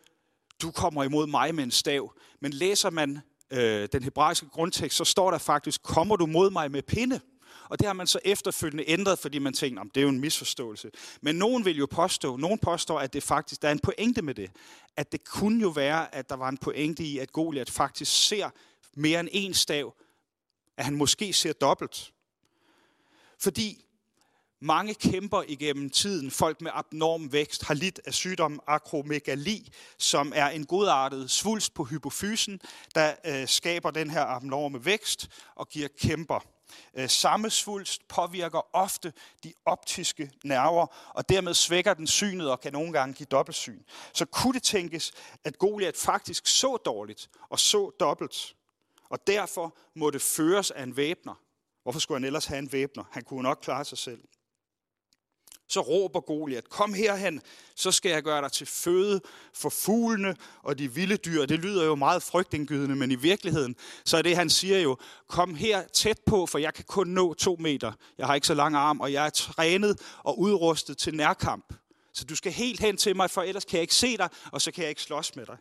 du 0.63 0.71
kommer 0.71 1.05
imod 1.05 1.27
mig 1.27 1.55
med 1.55 1.65
en 1.65 1.71
stav. 1.71 2.15
Men 2.41 2.53
læser 2.53 2.91
man 2.91 3.21
øh, 3.51 3.89
den 3.93 4.03
hebraiske 4.03 4.49
grundtekst, 4.49 4.97
så 4.99 5.05
står 5.05 5.31
der 5.31 5.39
faktisk, 5.39 5.83
kommer 5.83 6.17
du 6.17 6.27
mod 6.27 6.51
mig 6.51 6.71
med 6.71 6.83
pinde? 6.83 7.21
Og 7.69 7.79
det 7.79 7.87
har 7.87 7.93
man 7.93 8.07
så 8.07 8.19
efterfølgende 8.25 8.85
ændret, 8.87 9.19
fordi 9.19 9.39
man 9.39 9.53
tænker, 9.53 9.83
det 9.83 9.97
er 9.97 10.03
jo 10.03 10.09
en 10.09 10.21
misforståelse. 10.21 10.91
Men 11.21 11.37
nogen 11.37 11.65
vil 11.65 11.79
jo 11.79 11.87
påstå, 11.91 12.37
nogen 12.37 12.59
påstår, 12.59 13.01
at 13.01 13.13
det 13.13 13.23
faktisk, 13.23 13.63
der 13.63 13.69
er 13.69 13.73
en 13.73 13.79
pointe 13.79 14.23
med 14.23 14.35
det. 14.35 14.51
At 14.97 15.13
det 15.13 15.25
kunne 15.25 15.61
jo 15.61 15.69
være, 15.69 16.15
at 16.15 16.29
der 16.29 16.37
var 16.37 16.49
en 16.49 16.59
pointe 16.59 17.03
i, 17.03 17.19
at 17.19 17.33
Goliat 17.33 17.71
faktisk 17.71 18.29
ser 18.29 18.51
mere 18.95 19.21
end 19.21 19.29
en 19.33 19.55
stav, 19.55 19.95
at 20.77 20.85
han 20.85 20.97
måske 20.97 21.33
ser 21.33 21.53
dobbelt. 21.53 22.13
Fordi 23.39 23.85
mange 24.61 24.95
kæmper 24.95 25.43
igennem 25.49 25.91
tiden, 25.91 26.31
folk 26.31 26.61
med 26.61 26.71
abnorm 26.75 27.33
vækst, 27.33 27.65
har 27.65 27.75
lidt 27.75 28.01
af 28.05 28.15
sygdommen 28.15 28.61
akromegali, 28.67 29.73
som 29.99 30.33
er 30.35 30.49
en 30.49 30.67
godartet 30.67 31.31
svulst 31.31 31.75
på 31.75 31.85
hypofysen, 31.85 32.61
der 32.95 33.15
øh, 33.27 33.49
skaber 33.49 33.91
den 33.91 34.11
her 34.11 34.25
abnorme 34.25 34.85
vækst 34.85 35.29
og 35.55 35.69
giver 35.69 35.89
kæmper. 35.99 36.41
Øh, 36.95 37.09
samme 37.09 37.51
svulst 37.51 38.09
påvirker 38.09 38.77
ofte 38.77 39.13
de 39.45 39.53
optiske 39.65 40.31
nerver, 40.45 40.87
og 41.15 41.29
dermed 41.29 41.55
svækker 41.55 41.95
den 41.95 42.07
synet 42.07 42.51
og 42.51 42.61
kan 42.61 42.73
nogle 42.73 42.93
gange 42.93 43.15
give 43.15 43.27
dobbeltsyn. 43.31 43.83
Så 44.13 44.25
kunne 44.25 44.53
det 44.53 44.63
tænkes, 44.63 45.13
at 45.45 45.59
Goliat 45.59 45.97
faktisk 45.97 46.47
så 46.47 46.77
dårligt 46.77 47.31
og 47.49 47.59
så 47.59 47.91
dobbelt, 48.01 48.57
og 49.09 49.27
derfor 49.27 49.77
må 49.95 50.11
det 50.11 50.23
føres 50.23 50.71
af 50.71 50.83
en 50.83 50.97
væbner. 50.97 51.35
Hvorfor 51.83 52.01
skulle 52.01 52.17
han 52.17 52.25
ellers 52.25 52.47
have 52.47 52.59
en 52.59 52.73
væbner? 52.73 53.05
Han 53.11 53.23
kunne 53.23 53.43
nok 53.43 53.59
klare 53.63 53.85
sig 53.85 53.99
selv 53.99 54.21
så 55.73 55.81
råber 55.81 56.21
Goliat, 56.21 56.69
kom 56.69 56.95
herhen, 56.95 57.43
så 57.77 57.93
skal 57.93 58.11
jeg 58.11 58.23
gøre 58.23 58.43
dig 58.43 58.53
til 58.53 58.67
føde 58.67 59.21
for 59.55 59.71
fuglene 59.71 60.37
og 60.63 60.79
de 60.79 60.93
vilde 60.93 61.17
dyr. 61.17 61.47
Det 61.47 61.59
lyder 61.59 61.85
jo 61.85 61.95
meget 61.95 62.23
frygtindgydende, 62.23 62.97
men 62.97 63.11
i 63.11 63.15
virkeligheden, 63.15 63.77
så 64.05 64.17
er 64.17 64.23
det, 64.23 64.37
han 64.37 64.51
siger 64.51 64.79
jo, 64.79 64.97
kom 65.29 65.55
her 65.55 65.83
tæt 65.93 66.19
på, 66.27 66.47
for 66.47 66.59
jeg 66.59 66.75
kan 66.75 66.85
kun 66.89 67.07
nå 67.07 67.35
to 67.35 67.57
meter. 67.61 67.93
Jeg 68.19 68.27
har 68.27 68.35
ikke 68.35 68.47
så 68.47 68.55
lang 68.55 68.77
arm, 68.77 69.01
og 69.01 69.13
jeg 69.13 69.27
er 69.27 69.31
trænet 69.31 70.01
og 70.19 70.39
udrustet 70.39 70.99
til 70.99 71.15
nærkamp. 71.15 71.75
Så 72.15 72.25
du 72.25 72.37
skal 72.37 72.53
helt 72.53 72.81
hen 72.81 72.97
til 72.97 73.17
mig, 73.17 73.31
for 73.31 73.43
ellers 73.43 73.65
kan 73.65 73.77
jeg 73.77 73.83
ikke 73.83 73.95
se 73.95 74.17
dig, 74.17 74.29
og 74.53 74.63
så 74.63 74.73
kan 74.73 74.83
jeg 74.83 74.89
ikke 74.89 75.03
slås 75.03 75.37
med 75.37 75.47
dig. 75.47 75.57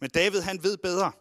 Men 0.00 0.10
David, 0.10 0.40
han 0.40 0.62
ved 0.62 0.76
bedre. 0.76 1.12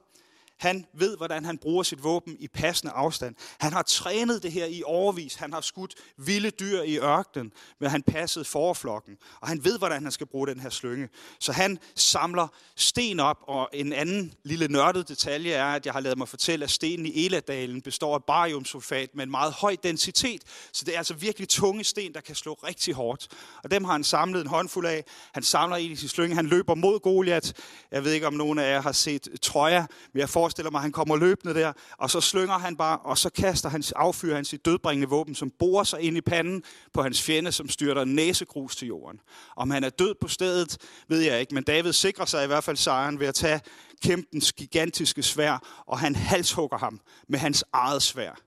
Han 0.57 0.85
ved, 0.93 1.17
hvordan 1.17 1.45
han 1.45 1.57
bruger 1.57 1.83
sit 1.83 2.03
våben 2.03 2.35
i 2.39 2.47
passende 2.47 2.93
afstand. 2.93 3.35
Han 3.59 3.73
har 3.73 3.81
trænet 3.81 4.43
det 4.43 4.51
her 4.51 4.65
i 4.65 4.83
overvis. 4.85 5.35
Han 5.35 5.53
har 5.53 5.61
skudt 5.61 5.95
vilde 6.17 6.49
dyr 6.49 6.81
i 6.81 6.99
ørkenen, 6.99 7.51
men 7.79 7.89
han 7.89 8.03
passede 8.03 8.45
forflokken. 8.45 9.17
Og 9.41 9.47
han 9.47 9.63
ved, 9.63 9.77
hvordan 9.77 10.03
han 10.03 10.11
skal 10.11 10.27
bruge 10.27 10.47
den 10.47 10.59
her 10.59 10.69
slynge. 10.69 11.09
Så 11.39 11.51
han 11.51 11.79
samler 11.95 12.47
sten 12.75 13.19
op, 13.19 13.37
og 13.47 13.69
en 13.73 13.93
anden 13.93 14.33
lille 14.43 14.67
nørdet 14.67 15.07
detalje 15.07 15.51
er, 15.51 15.65
at 15.65 15.85
jeg 15.85 15.93
har 15.93 15.99
lavet 15.99 16.17
mig 16.17 16.27
fortælle, 16.27 16.63
at 16.63 16.71
stenen 16.71 17.05
i 17.05 17.25
Eladalen 17.25 17.81
består 17.81 18.15
af 18.15 18.23
bariumsulfat 18.23 19.09
med 19.15 19.23
en 19.23 19.31
meget 19.31 19.53
høj 19.53 19.75
densitet. 19.83 20.41
Så 20.71 20.85
det 20.85 20.93
er 20.93 20.97
altså 20.97 21.13
virkelig 21.13 21.49
tunge 21.49 21.83
sten, 21.83 22.13
der 22.13 22.21
kan 22.21 22.35
slå 22.35 22.53
rigtig 22.53 22.93
hårdt. 22.93 23.27
Og 23.63 23.71
dem 23.71 23.83
har 23.83 23.91
han 23.91 24.03
samlet 24.03 24.41
en 24.41 24.47
håndfuld 24.47 24.85
af. 24.85 25.03
Han 25.33 25.43
samler 25.43 25.77
en 25.77 25.91
i 25.91 25.95
sin 25.95 26.09
slynge. 26.09 26.35
Han 26.35 26.45
løber 26.45 26.75
mod 26.75 26.99
Goliat. 26.99 27.53
Jeg 27.91 28.03
ved 28.03 28.11
ikke, 28.11 28.27
om 28.27 28.33
nogen 28.33 28.59
af 28.59 28.71
jer 28.71 28.81
har 28.81 28.91
set 28.91 29.27
Troja, 29.41 29.85
men 30.13 30.19
jeg 30.19 30.29
får 30.29 30.46
forestiller 30.47 30.71
mig, 30.71 30.79
at 30.79 30.81
han 30.81 30.91
kommer 30.91 31.15
løbende 31.15 31.53
der, 31.53 31.73
og 31.97 32.09
så 32.09 32.21
slynger 32.21 32.57
han 32.57 32.77
bare, 32.77 32.97
og 32.97 33.17
så 33.17 33.29
kaster 33.29 33.69
han, 33.69 33.83
affyrer 33.95 34.35
han 34.35 34.45
sit 34.45 34.65
dødbringende 34.65 35.09
våben, 35.09 35.35
som 35.35 35.51
borer 35.59 35.83
sig 35.83 36.01
ind 36.01 36.17
i 36.17 36.21
panden 36.21 36.63
på 36.93 37.01
hans 37.01 37.21
fjende, 37.21 37.51
som 37.51 37.69
styrter 37.69 38.05
næsegrus 38.05 38.75
til 38.75 38.87
jorden. 38.87 39.19
Om 39.55 39.69
han 39.69 39.83
er 39.83 39.89
død 39.89 40.15
på 40.21 40.27
stedet, 40.27 40.77
ved 41.07 41.19
jeg 41.19 41.39
ikke, 41.39 41.55
men 41.55 41.63
David 41.63 41.93
sikrer 41.93 42.25
sig 42.25 42.43
i 42.43 42.47
hvert 42.47 42.63
fald 42.63 42.77
sejren 42.77 43.19
ved 43.19 43.27
at 43.27 43.35
tage 43.35 43.61
kæmpens 44.03 44.53
gigantiske 44.53 45.23
svær, 45.23 45.83
og 45.87 45.99
han 45.99 46.15
halshugger 46.15 46.77
ham 46.77 46.99
med 47.29 47.39
hans 47.39 47.63
eget 47.73 48.01
svær 48.01 48.46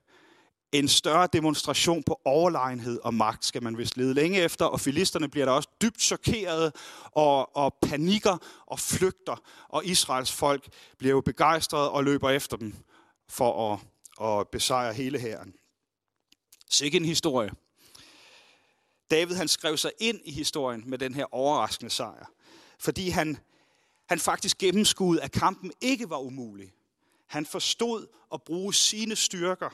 en 0.72 0.88
større 0.88 1.28
demonstration 1.32 2.02
på 2.02 2.20
overlegenhed 2.24 2.98
og 3.02 3.14
magt 3.14 3.44
skal 3.44 3.62
man 3.62 3.78
vist 3.78 3.96
lede 3.96 4.14
længe 4.14 4.42
efter, 4.42 4.64
og 4.64 4.80
filisterne 4.80 5.28
bliver 5.28 5.46
da 5.46 5.52
også 5.52 5.68
dybt 5.82 6.02
chokerede 6.02 6.72
og, 7.04 7.56
og 7.56 7.74
panikker 7.82 8.38
og 8.66 8.80
flygter, 8.80 9.42
og 9.68 9.84
Israels 9.84 10.32
folk 10.32 10.68
bliver 10.98 11.14
jo 11.14 11.20
begejstrede 11.20 11.90
og 11.90 12.04
løber 12.04 12.30
efter 12.30 12.56
dem 12.56 12.74
for 13.28 13.72
at, 13.72 13.78
at 14.28 14.48
besejre 14.48 14.94
hele 14.94 15.18
hæren. 15.18 15.54
Sikke 16.70 16.96
en 16.96 17.04
historie. 17.04 17.50
David 19.10 19.36
han 19.36 19.48
skrev 19.48 19.76
sig 19.76 19.92
ind 20.00 20.20
i 20.24 20.32
historien 20.32 20.82
med 20.86 20.98
den 20.98 21.14
her 21.14 21.34
overraskende 21.34 21.90
sejr, 21.90 22.26
fordi 22.78 23.08
han, 23.08 23.38
han 24.08 24.18
faktisk 24.18 24.58
gennemskuede, 24.58 25.22
at 25.22 25.32
kampen 25.32 25.72
ikke 25.80 26.10
var 26.10 26.18
umulig. 26.18 26.72
Han 27.26 27.46
forstod 27.46 28.06
at 28.32 28.42
bruge 28.42 28.74
sine 28.74 29.16
styrker, 29.16 29.70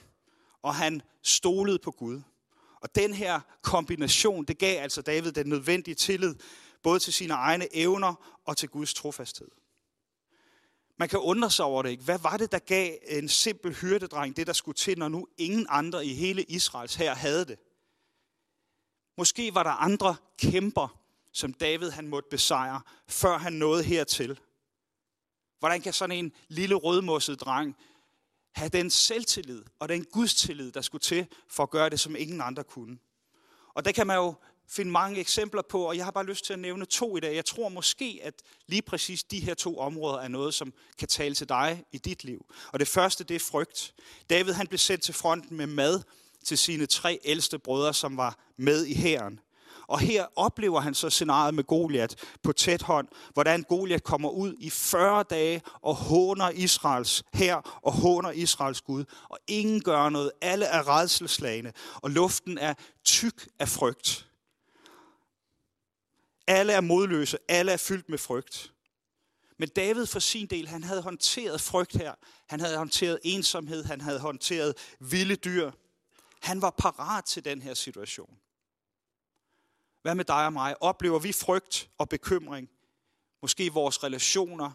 og 0.67 0.75
han 0.75 1.03
stolede 1.23 1.79
på 1.79 1.91
Gud. 1.91 2.23
Og 2.81 2.95
den 2.95 3.15
her 3.15 3.41
kombination, 3.63 4.45
det 4.45 4.59
gav 4.59 4.83
altså 4.83 5.03
David 5.03 5.33
den 5.33 5.47
nødvendige 5.47 5.95
tillid, 5.95 6.35
både 6.83 6.99
til 6.99 7.13
sine 7.13 7.35
egne 7.35 7.77
evner 7.77 8.39
og 8.45 8.57
til 8.57 8.69
Guds 8.69 8.95
trofasthed. 8.95 9.49
Man 10.99 11.09
kan 11.09 11.19
undre 11.19 11.51
sig 11.51 11.65
over 11.65 11.83
det, 11.83 11.91
ikke? 11.91 12.05
Hvad 12.05 12.19
var 12.19 12.37
det, 12.37 12.53
der 12.53 12.59
gav 12.59 12.99
en 13.09 13.29
simpel 13.29 13.75
hyrdedreng 13.75 14.37
det, 14.37 14.47
der 14.47 14.53
skulle 14.53 14.77
til, 14.77 14.99
når 14.99 15.09
nu 15.09 15.29
ingen 15.39 15.67
andre 15.69 16.07
i 16.07 16.15
hele 16.15 16.43
Israels 16.43 16.95
her 16.95 17.15
havde 17.15 17.45
det? 17.45 17.59
Måske 19.19 19.55
var 19.55 19.63
der 19.63 19.71
andre 19.71 20.17
kæmper, 20.39 21.01
som 21.33 21.55
David 21.55 21.91
han 21.91 22.09
måtte 22.09 22.29
besejre, 22.31 22.81
før 23.09 23.39
han 23.39 23.53
nåede 23.53 23.85
hertil. 23.85 24.41
Hvordan 25.59 25.81
kan 25.81 25.93
sådan 25.93 26.17
en 26.17 26.33
lille 26.49 26.75
rødmosset 26.75 27.41
dreng 27.41 27.77
have 28.57 28.69
den 28.69 28.91
selvtillid 28.91 29.63
og 29.79 29.89
den 29.89 30.05
gudstillid, 30.05 30.73
der 30.73 30.81
skulle 30.81 31.03
til 31.03 31.27
for 31.51 31.63
at 31.63 31.71
gøre 31.71 31.91
det, 31.91 32.01
som 32.01 32.17
ingen 32.17 32.41
andre 32.41 32.65
kunne? 32.65 32.99
Og 33.75 33.85
der 33.85 33.93
kan 33.93 34.07
man 34.07 34.17
jo 34.17 34.35
finde 34.69 34.91
mange 34.91 35.21
eksempler 35.21 35.63
på, 35.63 35.83
og 35.83 35.97
jeg 35.97 36.05
har 36.05 36.11
bare 36.11 36.27
lyst 36.27 36.45
til 36.45 36.53
at 36.53 36.59
nævne 36.59 36.85
to 36.85 37.17
i 37.17 37.21
dag. 37.21 37.35
Jeg 37.35 37.45
tror 37.45 37.69
måske, 37.69 38.21
at 38.23 38.35
lige 38.67 38.83
præcis 38.83 39.25
de 39.25 39.41
her 39.41 39.55
to 39.55 39.79
områder 39.79 40.19
er 40.19 40.29
noget, 40.29 40.55
som 40.55 40.73
kan 40.99 41.09
tale 41.09 41.35
til 41.35 41.49
dig 41.49 41.85
i 41.93 41.99
dit 41.99 42.25
liv. 42.25 42.47
Og 42.73 42.81
det 42.81 42.89
første, 42.89 43.25
det 43.25 43.35
er 43.35 43.41
frygt. 43.51 43.95
David 44.31 44.53
han 44.53 44.67
blev 44.67 44.79
sendt 44.79 45.05
til 45.05 45.15
fronten 45.15 45.57
med 45.57 45.67
mad 45.67 46.03
til 46.45 46.59
sine 46.59 46.87
tre 46.87 47.19
ældste 47.25 47.59
brødre, 47.59 47.95
som 47.95 48.17
var 48.17 48.39
med 48.57 48.87
i 48.87 48.95
hæren. 48.95 49.41
Og 49.87 49.99
her 49.99 50.27
oplever 50.37 50.81
han 50.81 50.95
så 50.95 51.11
scenariet 51.11 51.55
med 51.55 51.65
Goliat 51.65 52.25
på 52.43 52.53
tæt 52.53 52.83
hånd, 52.83 53.09
hvordan 53.33 53.63
Goliat 53.63 54.03
kommer 54.03 54.29
ud 54.29 54.55
i 54.59 54.71
40 54.71 55.23
dage 55.23 55.63
og 55.81 55.95
håner 55.95 56.51
Israels 56.51 57.25
her 57.35 57.81
og 57.83 57.93
håner 57.93 58.31
Israels 58.31 58.81
Gud. 58.81 59.05
Og 59.29 59.39
ingen 59.47 59.83
gør 59.83 60.09
noget. 60.09 60.33
Alle 60.41 60.65
er 60.65 60.99
redselslagende, 60.99 61.73
og 61.95 62.11
luften 62.11 62.59
er 62.59 62.75
tyk 63.05 63.49
af 63.59 63.69
frygt. 63.69 64.27
Alle 66.47 66.73
er 66.73 66.81
modløse, 66.81 67.39
alle 67.49 67.73
er 67.73 67.77
fyldt 67.77 68.09
med 68.09 68.19
frygt. 68.19 68.73
Men 69.59 69.69
David 69.69 70.07
for 70.07 70.19
sin 70.19 70.47
del, 70.47 70.69
han 70.69 70.85
havde 70.85 71.03
håndteret 71.03 71.61
frygt 71.61 71.97
her. 71.97 72.15
Han 72.49 72.61
havde 72.61 72.77
håndteret 72.77 73.19
ensomhed, 73.23 73.85
han 73.85 74.01
havde 74.01 74.21
håndteret 74.21 74.75
vilde 75.01 75.37
dyr. 75.37 75.71
Han 76.43 76.63
var 76.63 76.71
parat 76.71 77.25
til 77.25 77.45
den 77.45 77.63
her 77.63 77.75
situation. 77.75 78.39
Hvad 80.07 80.15
med 80.15 80.25
dig 80.25 80.47
og 80.47 80.53
mig? 80.53 80.83
Oplever 80.83 81.19
vi 81.19 81.33
frygt 81.33 81.91
og 81.99 82.09
bekymring? 82.09 82.69
Måske 83.43 83.65
i 83.65 83.69
vores 83.69 84.05
relationer? 84.05 84.71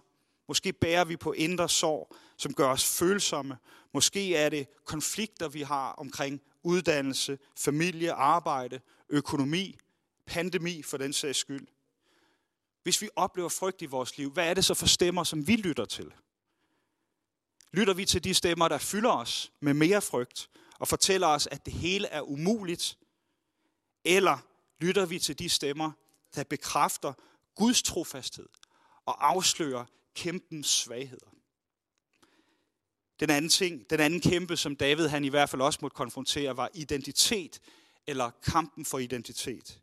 Måske 0.48 0.74
bærer 0.74 1.06
vi 1.06 1.18
på 1.18 1.32
indre 1.32 1.70
sorg, 1.70 2.16
som 2.38 2.54
gør 2.54 2.68
os 2.68 2.98
følsomme. 2.98 3.58
Måske 3.94 4.36
er 4.36 4.50
det 4.50 4.68
konflikter, 4.86 5.50
vi 5.50 5.62
har 5.62 5.92
omkring 5.92 6.42
uddannelse, 6.64 7.40
familie, 7.58 8.14
arbejde, 8.14 8.80
økonomi, 9.10 9.78
pandemi 10.26 10.84
for 10.84 10.98
den 10.98 11.14
sags 11.14 11.38
skyld. 11.38 11.68
Hvis 12.84 13.02
vi 13.02 13.10
oplever 13.16 13.50
frygt 13.50 13.82
i 13.82 13.86
vores 13.86 14.18
liv, 14.18 14.32
hvad 14.32 14.50
er 14.50 14.54
det 14.54 14.66
så 14.66 14.74
for 14.74 14.88
stemmer, 14.88 15.24
som 15.24 15.48
vi 15.48 15.56
lytter 15.56 15.86
til? 15.86 16.14
Lytter 17.74 17.94
vi 17.94 18.06
til 18.06 18.24
de 18.24 18.34
stemmer, 18.34 18.68
der 18.68 18.78
fylder 18.78 19.12
os 19.12 19.52
med 19.60 19.74
mere 19.74 20.02
frygt 20.02 20.50
og 20.80 20.88
fortæller 20.88 21.28
os, 21.28 21.48
at 21.48 21.66
det 21.66 21.74
hele 21.74 22.08
er 22.08 22.22
umuligt? 22.22 22.98
Eller 24.06 24.51
lytter 24.82 25.06
vi 25.06 25.20
til 25.20 25.40
de 25.40 25.50
stemmer, 25.50 25.92
der 26.36 26.44
bekræfter 26.44 27.14
Guds 27.56 27.84
trofasthed 27.84 28.50
og 29.06 29.30
afslører 29.30 29.86
kæmpens 30.16 30.68
svagheder? 30.68 31.32
Den 33.20 33.30
anden 33.30 33.50
ting, 33.50 33.90
den 33.90 34.00
anden 34.00 34.22
kæmpe, 34.22 34.58
som 34.58 34.76
David 34.76 35.08
han 35.08 35.24
i 35.24 35.30
hvert 35.30 35.50
fald 35.50 35.62
også 35.62 35.80
måtte 35.82 35.96
konfrontere, 35.96 36.58
var 36.58 36.70
identitet 36.74 37.60
eller 38.08 38.32
kampen 38.44 38.86
for 38.86 38.98
identitet. 39.00 39.80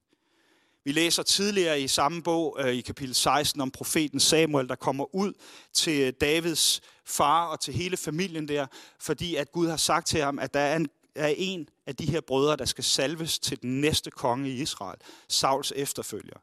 Vi 0.84 0.92
læser 0.92 1.22
tidligere 1.22 1.80
i 1.80 1.88
samme 1.88 2.22
bog, 2.22 2.56
øh, 2.60 2.74
i 2.74 2.80
kapitel 2.80 3.14
16, 3.14 3.60
om 3.60 3.70
profeten 3.70 4.20
Samuel, 4.20 4.68
der 4.68 4.74
kommer 4.74 5.14
ud 5.14 5.32
til 5.72 6.12
Davids 6.12 6.80
far 7.04 7.46
og 7.46 7.60
til 7.60 7.74
hele 7.74 7.96
familien 7.96 8.48
der, 8.48 8.66
fordi 9.00 9.34
at 9.34 9.52
Gud 9.52 9.68
har 9.68 9.76
sagt 9.76 10.06
til 10.06 10.20
ham, 10.20 10.38
at 10.38 10.54
der 10.54 10.60
er 10.60 10.76
en, 10.76 10.88
er 11.18 11.34
en 11.36 11.68
af 11.86 11.96
de 11.96 12.06
her 12.06 12.20
brødre, 12.20 12.56
der 12.56 12.64
skal 12.64 12.84
salves 12.84 13.38
til 13.38 13.62
den 13.62 13.80
næste 13.80 14.10
konge 14.10 14.50
i 14.50 14.62
Israel, 14.62 14.98
Sauls 15.28 15.72
efterfølger. 15.76 16.38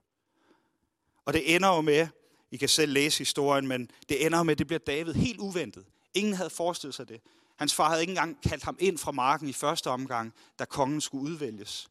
Og 1.25 1.33
det 1.33 1.55
ender 1.55 1.75
jo 1.75 1.81
med, 1.81 2.07
I 2.51 2.57
kan 2.57 2.69
selv 2.69 2.93
læse 2.93 3.17
historien, 3.17 3.67
men 3.67 3.91
det 4.09 4.25
ender 4.25 4.37
jo 4.37 4.43
med, 4.43 4.51
at 4.51 4.57
det 4.57 4.67
bliver 4.67 4.79
David 4.79 5.13
helt 5.13 5.39
uventet. 5.39 5.85
Ingen 6.13 6.33
havde 6.33 6.49
forestillet 6.49 6.95
sig 6.95 7.07
det. 7.07 7.21
Hans 7.55 7.73
far 7.73 7.89
havde 7.89 8.01
ikke 8.01 8.11
engang 8.11 8.41
kaldt 8.41 8.63
ham 8.63 8.77
ind 8.79 8.97
fra 8.97 9.11
marken 9.11 9.49
i 9.49 9.53
første 9.53 9.89
omgang, 9.89 10.33
da 10.59 10.65
kongen 10.65 11.01
skulle 11.01 11.23
udvælges. 11.23 11.89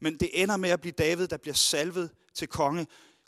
Men 0.00 0.16
det 0.16 0.30
ender 0.42 0.56
med 0.56 0.70
at 0.70 0.80
blive 0.80 0.92
David, 0.92 1.28
der 1.28 1.36
bliver 1.36 1.54
salvet 1.54 2.10
til 2.34 2.48
konge. 2.48 2.86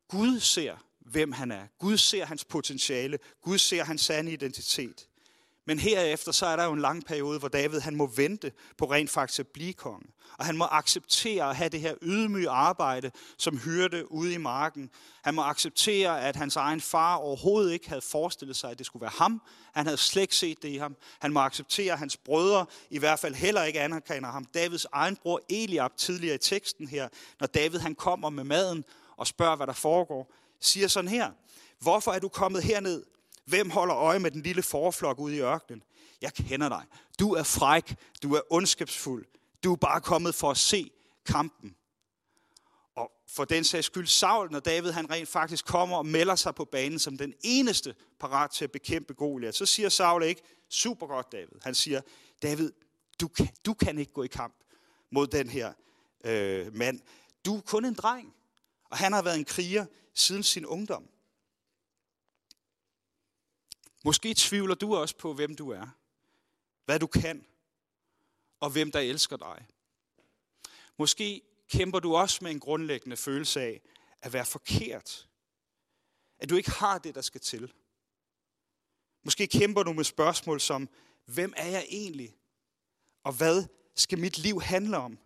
Gud 0.08 0.40
ser, 0.40 0.76
hvem 1.00 1.32
han 1.32 1.50
er. 1.50 1.66
Gud 1.78 1.96
ser 1.96 2.24
hans 2.24 2.44
potentiale. 2.44 3.18
Gud 3.42 3.58
ser 3.58 3.84
hans 3.84 4.00
sande 4.00 4.32
identitet. 4.32 5.08
Men 5.66 5.78
herefter 5.78 6.32
så 6.32 6.46
er 6.46 6.56
der 6.56 6.64
jo 6.64 6.72
en 6.72 6.80
lang 6.80 7.04
periode, 7.04 7.38
hvor 7.38 7.48
David 7.48 7.80
han 7.80 7.96
må 7.96 8.06
vente 8.06 8.52
på 8.78 8.84
rent 8.84 9.10
faktisk 9.10 9.40
at 9.40 9.46
blive 9.46 9.72
konge. 9.72 10.06
Og 10.38 10.46
han 10.46 10.56
må 10.56 10.64
acceptere 10.64 11.50
at 11.50 11.56
have 11.56 11.68
det 11.68 11.80
her 11.80 11.94
ydmyge 12.02 12.50
arbejde 12.50 13.10
som 13.38 13.58
hyrde 13.58 14.12
ude 14.12 14.34
i 14.34 14.36
marken. 14.36 14.90
Han 15.22 15.34
må 15.34 15.42
acceptere, 15.42 16.22
at 16.22 16.36
hans 16.36 16.56
egen 16.56 16.80
far 16.80 17.14
overhovedet 17.16 17.72
ikke 17.72 17.88
havde 17.88 18.00
forestillet 18.00 18.56
sig, 18.56 18.70
at 18.70 18.78
det 18.78 18.86
skulle 18.86 19.00
være 19.00 19.12
ham. 19.14 19.42
Han 19.74 19.86
havde 19.86 19.96
slet 19.96 20.22
ikke 20.22 20.36
set 20.36 20.62
det 20.62 20.68
i 20.68 20.76
ham. 20.76 20.96
Han 21.20 21.32
må 21.32 21.40
acceptere, 21.40 21.92
at 21.92 21.98
hans 21.98 22.16
brødre 22.16 22.66
i 22.90 22.98
hvert 22.98 23.18
fald 23.18 23.34
heller 23.34 23.62
ikke 23.62 23.80
anerkender 23.80 24.30
ham. 24.30 24.44
Davids 24.44 24.86
egen 24.92 25.16
bror 25.16 25.40
Eliab 25.48 25.96
tidligere 25.96 26.34
i 26.34 26.38
teksten 26.38 26.88
her, 26.88 27.08
når 27.40 27.46
David 27.46 27.78
han 27.78 27.94
kommer 27.94 28.30
med 28.30 28.44
maden 28.44 28.84
og 29.16 29.26
spørger, 29.26 29.56
hvad 29.56 29.66
der 29.66 29.72
foregår, 29.72 30.32
siger 30.60 30.88
sådan 30.88 31.10
her. 31.10 31.30
Hvorfor 31.78 32.12
er 32.12 32.18
du 32.18 32.28
kommet 32.28 32.62
herned? 32.62 33.02
Hvem 33.44 33.70
holder 33.70 33.96
øje 33.96 34.18
med 34.18 34.30
den 34.30 34.42
lille 34.42 34.62
forflok 34.62 35.18
ude 35.18 35.36
i 35.36 35.40
ørkenen? 35.40 35.82
Jeg 36.20 36.34
kender 36.34 36.68
dig. 36.68 36.84
Du 37.18 37.32
er 37.32 37.42
fræk. 37.42 37.94
Du 38.22 38.34
er 38.34 38.40
ondskabsfuld. 38.50 39.26
Du 39.64 39.72
er 39.72 39.76
bare 39.76 40.00
kommet 40.00 40.34
for 40.34 40.50
at 40.50 40.56
se 40.56 40.90
kampen. 41.26 41.76
Og 42.96 43.10
for 43.28 43.44
den 43.44 43.64
sags 43.64 43.86
skyld, 43.86 44.06
Saul, 44.06 44.50
når 44.50 44.60
David 44.60 44.90
han 44.90 45.10
rent 45.10 45.28
faktisk 45.28 45.64
kommer 45.64 45.96
og 45.96 46.06
melder 46.06 46.34
sig 46.34 46.54
på 46.54 46.64
banen 46.64 46.98
som 46.98 47.18
den 47.18 47.34
eneste 47.40 47.94
parat 48.20 48.50
til 48.50 48.64
at 48.64 48.72
bekæmpe 48.72 49.14
Goliath, 49.14 49.56
så 49.56 49.66
siger 49.66 49.88
Saul 49.88 50.22
ikke, 50.22 50.42
super 50.68 51.06
godt 51.06 51.32
David. 51.32 51.58
Han 51.62 51.74
siger, 51.74 52.00
David, 52.42 52.72
du 53.20 53.28
kan, 53.28 53.48
du 53.66 53.74
kan 53.74 53.98
ikke 53.98 54.12
gå 54.12 54.22
i 54.22 54.26
kamp 54.26 54.54
mod 55.10 55.26
den 55.26 55.50
her 55.50 55.72
øh, 56.24 56.76
mand. 56.76 57.00
Du 57.44 57.56
er 57.56 57.60
kun 57.60 57.84
en 57.84 57.94
dreng, 57.94 58.34
og 58.90 58.96
han 58.98 59.12
har 59.12 59.22
været 59.22 59.38
en 59.38 59.44
kriger 59.44 59.86
siden 60.14 60.42
sin 60.42 60.66
ungdom. 60.66 61.08
Måske 64.04 64.34
tvivler 64.36 64.74
du 64.74 64.96
også 64.96 65.16
på, 65.16 65.34
hvem 65.34 65.56
du 65.56 65.70
er, 65.70 65.86
hvad 66.84 66.98
du 66.98 67.06
kan, 67.06 67.46
og 68.60 68.70
hvem 68.70 68.92
der 68.92 69.00
elsker 69.00 69.36
dig. 69.36 69.66
Måske 70.98 71.42
kæmper 71.68 72.00
du 72.00 72.16
også 72.16 72.38
med 72.42 72.50
en 72.50 72.60
grundlæggende 72.60 73.16
følelse 73.16 73.60
af 73.60 73.80
at 74.20 74.32
være 74.32 74.44
forkert. 74.44 75.28
At 76.38 76.50
du 76.50 76.56
ikke 76.56 76.70
har 76.70 76.98
det, 76.98 77.14
der 77.14 77.20
skal 77.20 77.40
til. 77.40 77.72
Måske 79.22 79.46
kæmper 79.46 79.82
du 79.82 79.92
med 79.92 80.04
spørgsmål 80.04 80.60
som, 80.60 80.88
hvem 81.24 81.54
er 81.56 81.66
jeg 81.68 81.86
egentlig? 81.88 82.36
Og 83.24 83.32
hvad 83.32 83.64
skal 83.94 84.18
mit 84.18 84.38
liv 84.38 84.62
handle 84.62 84.96
om? 84.96 85.18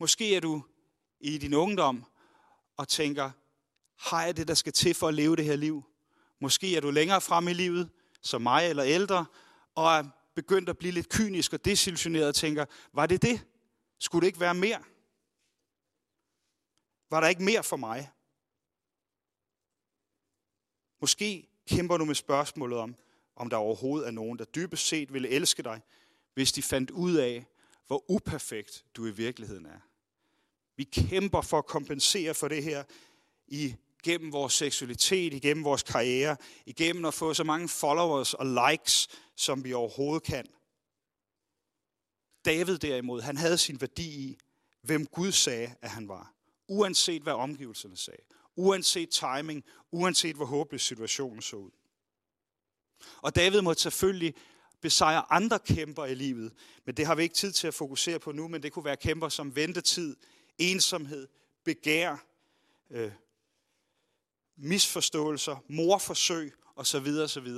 Måske 0.00 0.36
er 0.36 0.40
du 0.40 0.62
i 1.20 1.38
din 1.38 1.54
ungdom 1.54 2.04
og 2.76 2.88
tænker, 2.88 3.30
har 3.96 4.24
jeg 4.24 4.36
det, 4.36 4.48
der 4.48 4.54
skal 4.54 4.72
til 4.72 4.94
for 4.94 5.08
at 5.08 5.14
leve 5.14 5.36
det 5.36 5.44
her 5.44 5.56
liv? 5.56 5.91
Måske 6.42 6.76
er 6.76 6.80
du 6.80 6.90
længere 6.90 7.20
frem 7.20 7.48
i 7.48 7.52
livet, 7.52 7.90
som 8.22 8.42
mig 8.42 8.68
eller 8.68 8.84
ældre, 8.84 9.26
og 9.74 9.96
er 9.96 10.04
begyndt 10.34 10.68
at 10.68 10.78
blive 10.78 10.92
lidt 10.92 11.08
kynisk 11.08 11.52
og 11.52 11.64
desillusioneret 11.64 12.28
og 12.28 12.34
tænker, 12.34 12.64
var 12.92 13.06
det 13.06 13.22
det? 13.22 13.46
Skulle 13.98 14.20
det 14.20 14.26
ikke 14.26 14.40
være 14.40 14.54
mere? 14.54 14.82
Var 17.10 17.20
der 17.20 17.28
ikke 17.28 17.42
mere 17.42 17.62
for 17.62 17.76
mig? 17.76 18.10
Måske 21.00 21.48
kæmper 21.68 21.96
du 21.96 22.04
med 22.04 22.14
spørgsmålet 22.14 22.78
om, 22.78 22.94
om 23.36 23.50
der 23.50 23.56
overhovedet 23.56 24.06
er 24.06 24.12
nogen, 24.12 24.38
der 24.38 24.44
dybest 24.44 24.86
set 24.86 25.12
ville 25.12 25.28
elske 25.28 25.62
dig, 25.62 25.82
hvis 26.34 26.52
de 26.52 26.62
fandt 26.62 26.90
ud 26.90 27.14
af, 27.14 27.46
hvor 27.86 28.10
uperfekt 28.10 28.84
du 28.94 29.06
i 29.06 29.10
virkeligheden 29.10 29.66
er. 29.66 29.80
Vi 30.76 30.84
kæmper 30.84 31.40
for 31.40 31.58
at 31.58 31.66
kompensere 31.66 32.34
for 32.34 32.48
det 32.48 32.64
her 32.64 32.84
i 33.46 33.76
igennem 34.04 34.32
vores 34.32 34.52
seksualitet, 34.52 35.34
igennem 35.34 35.64
vores 35.64 35.82
karriere, 35.82 36.36
igennem 36.66 37.04
at 37.04 37.14
få 37.14 37.34
så 37.34 37.44
mange 37.44 37.68
followers 37.68 38.34
og 38.34 38.46
likes, 38.46 39.08
som 39.36 39.64
vi 39.64 39.72
overhovedet 39.72 40.22
kan. 40.22 40.46
David 42.44 42.78
derimod, 42.78 43.20
han 43.20 43.36
havde 43.36 43.58
sin 43.58 43.80
værdi 43.80 44.28
i, 44.28 44.38
hvem 44.82 45.06
Gud 45.06 45.32
sagde, 45.32 45.74
at 45.82 45.90
han 45.90 46.08
var. 46.08 46.34
Uanset 46.68 47.22
hvad 47.22 47.32
omgivelserne 47.32 47.96
sagde. 47.96 48.22
Uanset 48.56 49.08
timing, 49.10 49.64
uanset 49.90 50.36
hvor 50.36 50.44
håbløs 50.44 50.82
situationen 50.82 51.42
så 51.42 51.56
ud. 51.56 51.70
Og 53.16 53.34
David 53.34 53.60
måtte 53.60 53.82
selvfølgelig 53.82 54.34
besejre 54.80 55.32
andre 55.32 55.58
kæmper 55.58 56.04
i 56.04 56.14
livet, 56.14 56.52
men 56.84 56.96
det 56.96 57.06
har 57.06 57.14
vi 57.14 57.22
ikke 57.22 57.34
tid 57.34 57.52
til 57.52 57.66
at 57.66 57.74
fokusere 57.74 58.18
på 58.18 58.32
nu, 58.32 58.48
men 58.48 58.62
det 58.62 58.72
kunne 58.72 58.84
være 58.84 58.96
kæmper 58.96 59.28
som 59.28 59.56
ventetid, 59.56 60.16
ensomhed, 60.58 61.28
begær, 61.64 62.16
øh, 62.90 63.12
misforståelser, 64.56 65.56
morforsøg 65.68 66.54
osv. 66.76 67.06
osv. 67.06 67.48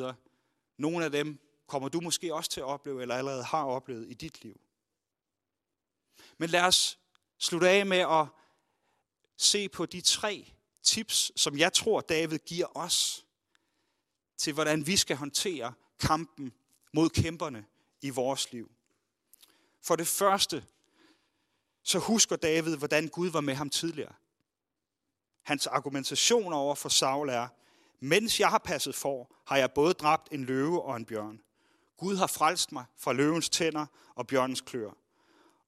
Nogle 0.77 1.05
af 1.05 1.11
dem 1.11 1.39
kommer 1.67 1.89
du 1.89 2.01
måske 2.01 2.35
også 2.35 2.51
til 2.51 2.61
at 2.61 2.65
opleve, 2.65 3.03
eller 3.03 3.15
allerede 3.15 3.45
har 3.45 3.65
oplevet 3.65 4.11
i 4.11 4.15
dit 4.15 4.43
liv. 4.43 4.61
Men 6.39 6.51
lad 6.51 6.63
os 6.63 6.99
slutte 7.39 7.69
af 7.69 7.87
med 7.87 7.99
at 7.99 8.27
se 9.37 9.69
på 9.69 9.87
de 9.87 10.01
tre 10.01 10.53
tips, 10.83 11.33
som 11.37 11.59
jeg 11.59 11.73
tror, 11.73 12.01
David 12.01 12.39
giver 12.39 12.77
os, 12.77 13.27
til 14.37 14.53
hvordan 14.53 14.87
vi 14.87 14.97
skal 14.97 15.17
håndtere 15.17 15.73
kampen 15.99 16.53
mod 16.93 17.11
kæmperne 17.11 17.67
i 18.03 18.11
vores 18.11 18.53
liv. 18.53 18.71
For 19.83 19.97
det 19.97 20.07
første, 20.07 20.65
så 21.83 21.99
husker 21.99 22.37
David, 22.37 22.77
hvordan 22.77 23.09
Gud 23.09 23.29
var 23.29 23.41
med 23.41 23.55
ham 23.55 23.71
tidligere. 23.71 24.15
Hans 25.45 25.67
argumentation 25.67 26.53
over 26.53 26.75
for 26.75 26.89
Saul 26.89 27.29
er, 27.29 27.49
mens 28.01 28.41
jeg 28.41 28.49
har 28.49 28.59
passet 28.59 28.95
for, 28.95 29.35
har 29.47 29.57
jeg 29.57 29.73
både 29.73 29.95
dræbt 29.95 30.29
en 30.33 30.45
løve 30.45 30.83
og 30.83 30.97
en 30.97 31.05
bjørn. 31.05 31.41
Gud 31.97 32.17
har 32.17 32.27
frelst 32.27 32.73
mig 32.73 32.85
fra 32.97 33.13
løvens 33.13 33.49
tænder 33.49 33.87
og 34.15 34.27
bjørnens 34.27 34.61
klør. 34.61 34.91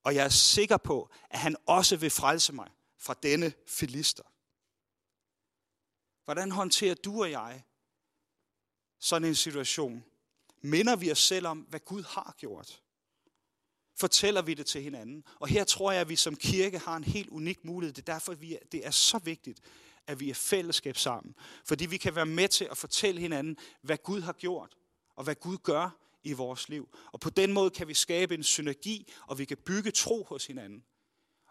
Og 0.04 0.14
jeg 0.14 0.24
er 0.24 0.28
sikker 0.28 0.76
på, 0.76 1.10
at 1.30 1.38
han 1.38 1.56
også 1.66 1.96
vil 1.96 2.10
frelse 2.10 2.52
mig 2.52 2.70
fra 2.98 3.14
denne 3.22 3.52
filister. 3.66 4.22
Hvordan 6.24 6.50
håndterer 6.50 6.94
du 6.94 7.22
og 7.22 7.30
jeg 7.30 7.64
sådan 9.00 9.28
en 9.28 9.34
situation? 9.34 10.04
Minder 10.60 10.96
vi 10.96 11.10
os 11.10 11.22
selv 11.22 11.46
om, 11.46 11.58
hvad 11.58 11.80
Gud 11.80 12.02
har 12.02 12.34
gjort? 12.38 12.82
Fortæller 13.96 14.42
vi 14.42 14.54
det 14.54 14.66
til 14.66 14.82
hinanden? 14.82 15.24
Og 15.40 15.48
her 15.48 15.64
tror 15.64 15.92
jeg, 15.92 16.00
at 16.00 16.08
vi 16.08 16.16
som 16.16 16.36
kirke 16.36 16.78
har 16.78 16.96
en 16.96 17.04
helt 17.04 17.28
unik 17.28 17.64
mulighed. 17.64 17.94
Det 17.94 18.08
er 18.08 18.12
derfor, 18.12 18.34
vi 18.34 18.58
det 18.72 18.86
er 18.86 18.90
så 18.90 19.18
vigtigt, 19.18 19.60
at 20.06 20.20
vi 20.20 20.30
er 20.30 20.34
fællesskab 20.34 20.96
sammen. 20.96 21.34
Fordi 21.64 21.86
vi 21.86 21.96
kan 21.96 22.14
være 22.14 22.26
med 22.26 22.48
til 22.48 22.68
at 22.70 22.76
fortælle 22.76 23.20
hinanden, 23.20 23.56
hvad 23.82 23.98
Gud 23.98 24.20
har 24.20 24.32
gjort, 24.32 24.76
og 25.16 25.24
hvad 25.24 25.34
Gud 25.34 25.58
gør 25.58 25.90
i 26.24 26.32
vores 26.32 26.68
liv. 26.68 26.88
Og 27.12 27.20
på 27.20 27.30
den 27.30 27.52
måde 27.52 27.70
kan 27.70 27.88
vi 27.88 27.94
skabe 27.94 28.34
en 28.34 28.42
synergi, 28.42 29.12
og 29.26 29.38
vi 29.38 29.44
kan 29.44 29.56
bygge 29.56 29.90
tro 29.90 30.24
hos 30.24 30.46
hinanden. 30.46 30.84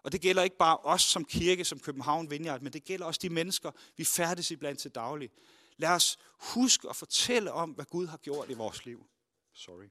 Og 0.03 0.11
det 0.11 0.21
gælder 0.21 0.43
ikke 0.43 0.57
bare 0.57 0.77
os 0.77 1.01
som 1.01 1.25
kirke, 1.25 1.65
som 1.65 1.79
København 1.79 2.31
Vineyard, 2.31 2.61
men 2.61 2.73
det 2.73 2.83
gælder 2.83 3.05
også 3.05 3.19
de 3.21 3.29
mennesker, 3.29 3.71
vi 3.97 4.03
færdes 4.03 4.51
i 4.51 4.55
blandt 4.55 4.79
til 4.79 4.91
daglig. 4.91 5.29
Lad 5.77 5.89
os 5.89 6.17
huske 6.39 6.89
at 6.89 6.95
fortælle 6.95 7.51
om, 7.51 7.69
hvad 7.69 7.85
Gud 7.85 8.07
har 8.07 8.17
gjort 8.17 8.49
i 8.49 8.53
vores 8.53 8.85
liv. 8.85 9.05
Sorry. 9.53 9.85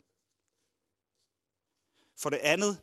For 2.17 2.31
det 2.31 2.37
andet, 2.37 2.81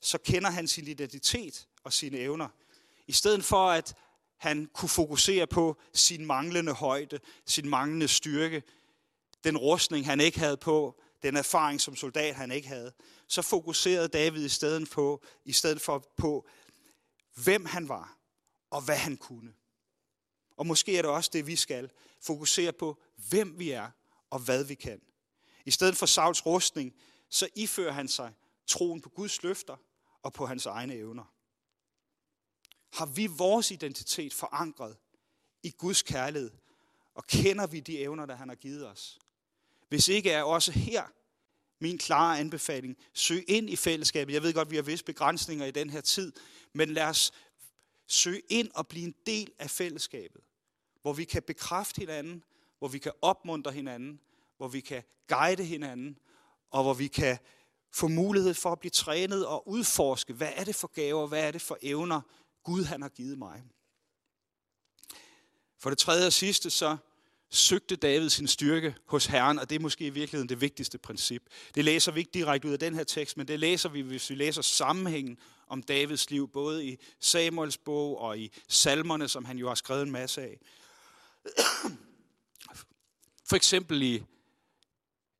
så 0.00 0.18
kender 0.18 0.50
han 0.50 0.68
sin 0.68 0.88
identitet 0.88 1.66
og 1.84 1.92
sine 1.92 2.18
evner. 2.18 2.48
I 3.06 3.12
stedet 3.12 3.44
for 3.44 3.70
at 3.70 3.94
han 4.36 4.70
kunne 4.72 4.88
fokusere 4.88 5.46
på 5.46 5.80
sin 5.92 6.26
manglende 6.26 6.72
højde, 6.72 7.20
sin 7.46 7.68
manglende 7.68 8.08
styrke, 8.08 8.62
den 9.44 9.56
rustning 9.56 10.06
han 10.06 10.20
ikke 10.20 10.38
havde 10.38 10.56
på, 10.56 11.00
den 11.22 11.36
erfaring 11.36 11.80
som 11.80 11.96
soldat 11.96 12.34
han 12.34 12.52
ikke 12.52 12.68
havde, 12.68 12.92
så 13.28 13.42
fokuserede 13.42 14.08
David 14.08 14.44
i 14.44 14.48
stedet, 14.48 14.90
på, 14.90 15.24
i 15.44 15.52
stedet 15.52 15.80
for 15.80 16.14
på, 16.16 16.48
hvem 17.34 17.64
han 17.64 17.88
var 17.88 18.16
og 18.70 18.82
hvad 18.82 18.96
han 18.96 19.16
kunne. 19.16 19.52
Og 20.56 20.66
måske 20.66 20.98
er 20.98 21.02
det 21.02 21.10
også 21.10 21.30
det, 21.32 21.46
vi 21.46 21.56
skal. 21.56 21.90
Fokusere 22.20 22.72
på, 22.72 23.02
hvem 23.28 23.58
vi 23.58 23.70
er 23.70 23.90
og 24.30 24.38
hvad 24.38 24.64
vi 24.64 24.74
kan. 24.74 25.00
I 25.64 25.70
stedet 25.70 25.96
for 25.96 26.06
Sauls 26.06 26.46
rustning, 26.46 26.94
så 27.28 27.48
ifører 27.54 27.92
han 27.92 28.08
sig 28.08 28.32
troen 28.66 29.00
på 29.00 29.08
Guds 29.08 29.42
løfter 29.42 29.76
og 30.22 30.32
på 30.32 30.46
hans 30.46 30.66
egne 30.66 30.94
evner. 30.94 31.24
Har 32.92 33.06
vi 33.06 33.26
vores 33.26 33.70
identitet 33.70 34.34
forankret 34.34 34.96
i 35.62 35.70
Guds 35.70 36.02
kærlighed, 36.02 36.50
og 37.14 37.26
kender 37.26 37.66
vi 37.66 37.80
de 37.80 37.98
evner, 37.98 38.26
der 38.26 38.36
han 38.36 38.48
har 38.48 38.56
givet 38.56 38.88
os? 38.88 39.18
Hvis 39.88 40.08
ikke 40.08 40.30
er 40.30 40.42
også 40.42 40.72
her 40.72 41.06
min 41.80 41.98
klare 41.98 42.38
anbefaling, 42.38 42.96
søg 43.12 43.44
ind 43.48 43.70
i 43.70 43.76
fællesskabet. 43.76 44.34
Jeg 44.34 44.42
ved 44.42 44.54
godt, 44.54 44.70
vi 44.70 44.76
har 44.76 44.82
visse 44.82 45.04
begrænsninger 45.04 45.66
i 45.66 45.70
den 45.70 45.90
her 45.90 46.00
tid, 46.00 46.32
men 46.72 46.88
lad 46.88 47.04
os 47.04 47.32
søge 48.06 48.42
ind 48.48 48.70
og 48.74 48.88
blive 48.88 49.06
en 49.06 49.14
del 49.26 49.52
af 49.58 49.70
fællesskabet, 49.70 50.40
hvor 51.02 51.12
vi 51.12 51.24
kan 51.24 51.42
bekræfte 51.42 51.98
hinanden, 51.98 52.44
hvor 52.78 52.88
vi 52.88 52.98
kan 52.98 53.12
opmuntre 53.22 53.72
hinanden, 53.72 54.20
hvor 54.56 54.68
vi 54.68 54.80
kan 54.80 55.02
guide 55.28 55.64
hinanden, 55.64 56.18
og 56.70 56.82
hvor 56.82 56.94
vi 56.94 57.06
kan 57.06 57.38
få 57.94 58.08
mulighed 58.08 58.54
for 58.54 58.72
at 58.72 58.80
blive 58.80 58.90
trænet 58.90 59.46
og 59.46 59.68
udforske, 59.68 60.32
hvad 60.32 60.50
er 60.54 60.64
det 60.64 60.74
for 60.74 60.88
gaver, 60.88 61.26
hvad 61.26 61.46
er 61.46 61.50
det 61.50 61.62
for 61.62 61.78
evner, 61.82 62.20
Gud 62.64 62.84
han 62.84 63.02
har 63.02 63.08
givet 63.08 63.38
mig. 63.38 63.62
For 65.78 65.90
det 65.90 65.98
tredje 65.98 66.26
og 66.26 66.32
sidste, 66.32 66.70
så 66.70 66.96
søgte 67.50 67.96
David 67.96 68.30
sin 68.30 68.48
styrke 68.48 68.94
hos 69.06 69.26
Herren, 69.26 69.58
og 69.58 69.70
det 69.70 69.76
er 69.76 69.80
måske 69.80 70.06
i 70.06 70.10
virkeligheden 70.10 70.48
det 70.48 70.60
vigtigste 70.60 70.98
princip. 70.98 71.42
Det 71.74 71.84
læser 71.84 72.12
vi 72.12 72.20
ikke 72.20 72.30
direkte 72.34 72.68
ud 72.68 72.72
af 72.72 72.78
den 72.78 72.94
her 72.94 73.04
tekst, 73.04 73.36
men 73.36 73.48
det 73.48 73.60
læser 73.60 73.88
vi, 73.88 74.00
hvis 74.00 74.30
vi 74.30 74.34
læser 74.34 74.62
sammenhængen 74.62 75.38
om 75.68 75.82
Davids 75.82 76.30
liv, 76.30 76.48
både 76.48 76.86
i 76.86 76.98
Samuels 77.20 77.78
bog 77.78 78.18
og 78.18 78.38
i 78.38 78.52
salmerne, 78.68 79.28
som 79.28 79.44
han 79.44 79.58
jo 79.58 79.68
har 79.68 79.74
skrevet 79.74 80.02
en 80.02 80.10
masse 80.10 80.42
af. 80.42 80.60
For 83.48 83.56
eksempel 83.56 84.02
i, 84.02 84.22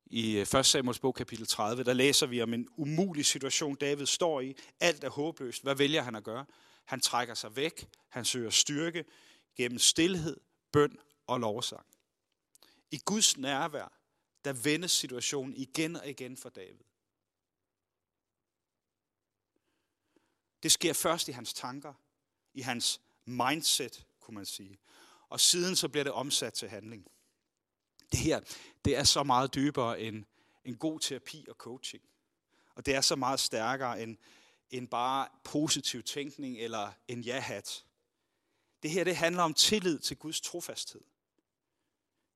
i 0.05 0.37
øh, 0.37 0.41
1. 0.59 0.65
Samuels 0.65 0.99
bog, 0.99 1.15
kapitel 1.15 1.47
30, 1.47 1.83
der 1.83 1.93
læser 1.93 2.25
vi 2.25 2.41
om 2.41 2.53
en 2.53 2.67
umulig 2.77 3.25
situation, 3.25 3.75
David 3.75 4.05
står 4.05 4.41
i. 4.41 4.55
Alt 4.79 5.03
er 5.03 5.09
håbløst. 5.09 5.63
Hvad 5.63 5.75
vælger 5.75 6.01
han 6.01 6.15
at 6.15 6.23
gøre? 6.23 6.45
Han 6.85 6.99
trækker 6.99 7.33
sig 7.33 7.55
væk. 7.55 7.87
Han 8.09 8.25
søger 8.25 8.49
styrke 8.49 9.05
gennem 9.55 9.79
stillhed, 9.79 10.37
bøn 10.71 10.97
og 11.27 11.39
lovsang. 11.39 11.85
I 12.91 12.99
Guds 13.05 13.37
nærvær, 13.37 13.93
der 14.45 14.53
vendes 14.53 14.91
situationen 14.91 15.55
igen 15.55 15.95
og 15.95 16.09
igen 16.09 16.37
for 16.37 16.49
David. 16.49 16.85
Det 20.63 20.71
sker 20.71 20.93
først 20.93 21.27
i 21.27 21.31
hans 21.31 21.53
tanker, 21.53 21.93
i 22.53 22.61
hans 22.61 23.01
mindset, 23.25 24.05
kunne 24.19 24.35
man 24.35 24.45
sige. 24.45 24.77
Og 25.29 25.39
siden 25.39 25.75
så 25.75 25.89
bliver 25.89 26.03
det 26.03 26.13
omsat 26.13 26.53
til 26.53 26.69
handling. 26.69 27.07
Det 28.11 28.19
her, 28.19 28.39
det 28.85 28.97
er 28.97 29.03
så 29.03 29.23
meget 29.23 29.55
dybere 29.55 30.01
end 30.01 30.25
en 30.65 30.75
god 30.75 30.99
terapi 30.99 31.45
og 31.49 31.55
coaching. 31.55 32.03
Og 32.75 32.85
det 32.85 32.95
er 32.95 33.01
så 33.01 33.15
meget 33.15 33.39
stærkere 33.39 34.03
end, 34.03 34.17
end 34.71 34.87
bare 34.87 35.27
positiv 35.43 36.03
tænkning 36.03 36.57
eller 36.57 36.91
en 37.07 37.21
ja-hat. 37.21 37.85
Det 38.83 38.91
her, 38.91 39.03
det 39.03 39.15
handler 39.15 39.43
om 39.43 39.53
tillid 39.53 39.99
til 39.99 40.17
Guds 40.17 40.41
trofasthed. 40.41 41.01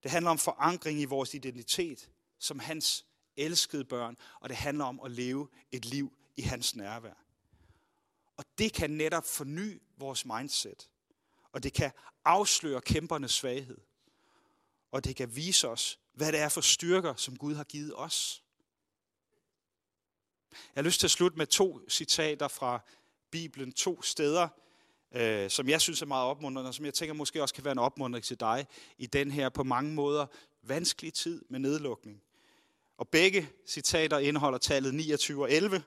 Det 0.03 0.11
handler 0.11 0.31
om 0.31 0.37
forankring 0.37 1.01
i 1.01 1.05
vores 1.05 1.33
identitet 1.33 2.09
som 2.39 2.59
hans 2.59 3.05
elskede 3.37 3.85
børn, 3.85 4.17
og 4.39 4.49
det 4.49 4.57
handler 4.57 4.85
om 4.85 4.99
at 4.99 5.11
leve 5.11 5.49
et 5.71 5.85
liv 5.85 6.13
i 6.37 6.41
hans 6.41 6.75
nærvær. 6.75 7.13
Og 8.37 8.45
det 8.57 8.73
kan 8.73 8.89
netop 8.89 9.25
forny 9.25 9.81
vores 9.97 10.25
mindset, 10.25 10.89
og 11.51 11.63
det 11.63 11.73
kan 11.73 11.91
afsløre 12.25 12.81
kæmpernes 12.81 13.31
svaghed, 13.31 13.77
og 14.91 15.03
det 15.03 15.15
kan 15.15 15.35
vise 15.35 15.67
os, 15.67 15.99
hvad 16.13 16.31
det 16.31 16.39
er 16.39 16.49
for 16.49 16.61
styrker, 16.61 17.15
som 17.15 17.37
Gud 17.37 17.55
har 17.55 17.63
givet 17.63 17.93
os. 17.95 18.43
Jeg 20.51 20.81
har 20.81 20.81
lyst 20.81 20.99
til 20.99 21.07
at 21.07 21.11
slutte 21.11 21.37
med 21.37 21.47
to 21.47 21.79
citater 21.89 22.47
fra 22.47 22.79
Bibelen, 23.31 23.73
to 23.73 24.01
steder, 24.01 24.47
øh, 25.15 25.49
som 25.49 25.69
jeg 25.69 25.81
synes 25.81 26.01
er 26.01 26.05
meget 26.05 26.27
opmuntrende, 26.27 26.67
og 26.67 26.73
som 26.73 26.85
jeg 26.85 26.93
tænker 26.93 27.13
måske 27.13 27.41
også 27.41 27.55
kan 27.55 27.65
være 27.65 27.71
en 27.71 27.79
opmuntring 27.79 28.25
til 28.25 28.39
dig 28.39 28.67
i 28.97 29.05
den 29.05 29.31
her 29.31 29.49
på 29.49 29.63
mange 29.63 29.93
måder 29.93 30.25
vanskelige 30.63 31.11
tid 31.11 31.45
med 31.49 31.59
nedlukning. 31.59 32.21
Og 32.97 33.07
begge 33.07 33.49
citater 33.67 34.17
indeholder 34.17 34.57
tallet 34.57 34.93
29 34.93 35.43
og 35.43 35.51
11. 35.51 35.83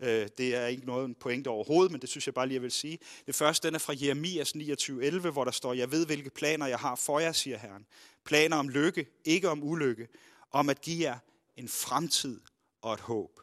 Øh, 0.00 0.28
det 0.38 0.54
er 0.54 0.66
ikke 0.66 0.86
noget 0.86 1.16
pointe 1.16 1.48
overhovedet, 1.48 1.92
men 1.92 2.00
det 2.00 2.08
synes 2.08 2.26
jeg 2.26 2.34
bare 2.34 2.46
lige, 2.46 2.54
jeg 2.54 2.62
vil 2.62 2.72
sige. 2.72 2.98
Det 3.26 3.34
første 3.34 3.68
den 3.68 3.74
er 3.74 3.78
fra 3.78 3.94
Jeremias 4.00 4.52
29.11, 4.56 5.30
hvor 5.30 5.44
der 5.44 5.50
står, 5.50 5.74
Jeg 5.74 5.92
ved, 5.92 6.06
hvilke 6.06 6.30
planer 6.30 6.66
jeg 6.66 6.78
har 6.78 6.94
for 6.94 7.18
jer, 7.18 7.32
siger 7.32 7.58
Herren. 7.58 7.86
Planer 8.24 8.56
om 8.56 8.68
lykke, 8.68 9.06
ikke 9.24 9.48
om 9.48 9.62
ulykke. 9.62 10.08
Om 10.50 10.68
at 10.68 10.80
give 10.80 11.00
jer 11.00 11.18
en 11.56 11.68
fremtid 11.68 12.40
og 12.82 12.94
et 12.94 13.00
håb. 13.00 13.40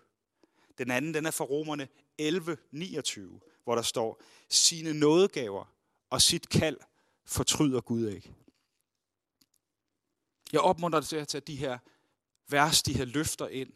Den 0.78 0.92
anden, 0.92 1.14
den 1.14 1.26
er 1.26 1.32
fra 1.32 1.46
Romerne 1.46 1.88
11.29 2.22 3.40
hvor 3.64 3.76
der 3.76 3.82
står, 3.82 4.22
sine 4.50 4.94
nådegaver 4.94 5.66
og 6.10 6.22
sit 6.22 6.50
kald 6.50 6.78
fortryder 7.26 7.82
Gud 7.82 8.08
ikke. 8.08 8.34
Jeg 10.52 10.62
opmuntrer 10.62 11.00
dig 11.00 11.10
til 11.10 11.16
at 11.16 11.28
tage 11.28 11.42
de 11.42 11.56
her 11.56 11.78
vers, 12.48 12.84
de 12.84 12.94
her 12.94 13.06
løfter 13.06 13.48
ind. 13.48 13.74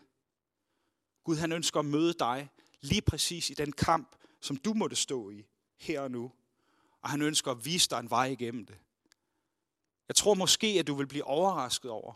Gud 1.24 1.36
han 1.36 1.52
ønsker 1.52 1.80
at 1.80 1.86
møde 1.86 2.14
dig 2.14 2.50
lige 2.82 3.02
præcis 3.02 3.50
i 3.50 3.54
den 3.54 3.72
kamp, 3.72 4.16
som 4.42 4.58
du 4.58 4.74
måtte 4.74 4.96
stå 4.96 5.30
i 5.30 5.46
her 5.78 6.02
og 6.02 6.12
nu. 6.12 6.32
Og 7.02 7.10
han 7.10 7.22
ønsker 7.22 7.52
at 7.52 7.66
vise 7.66 7.90
dig 7.90 8.00
en 8.00 8.10
vej 8.10 8.26
igennem 8.26 8.66
det. 8.66 8.78
Jeg 10.08 10.16
tror 10.16 10.34
måske, 10.34 10.68
at 10.68 10.88
du 10.88 10.96
vil 10.96 11.08
blive 11.08 11.24
overrasket 11.24 11.92
over, 11.92 12.14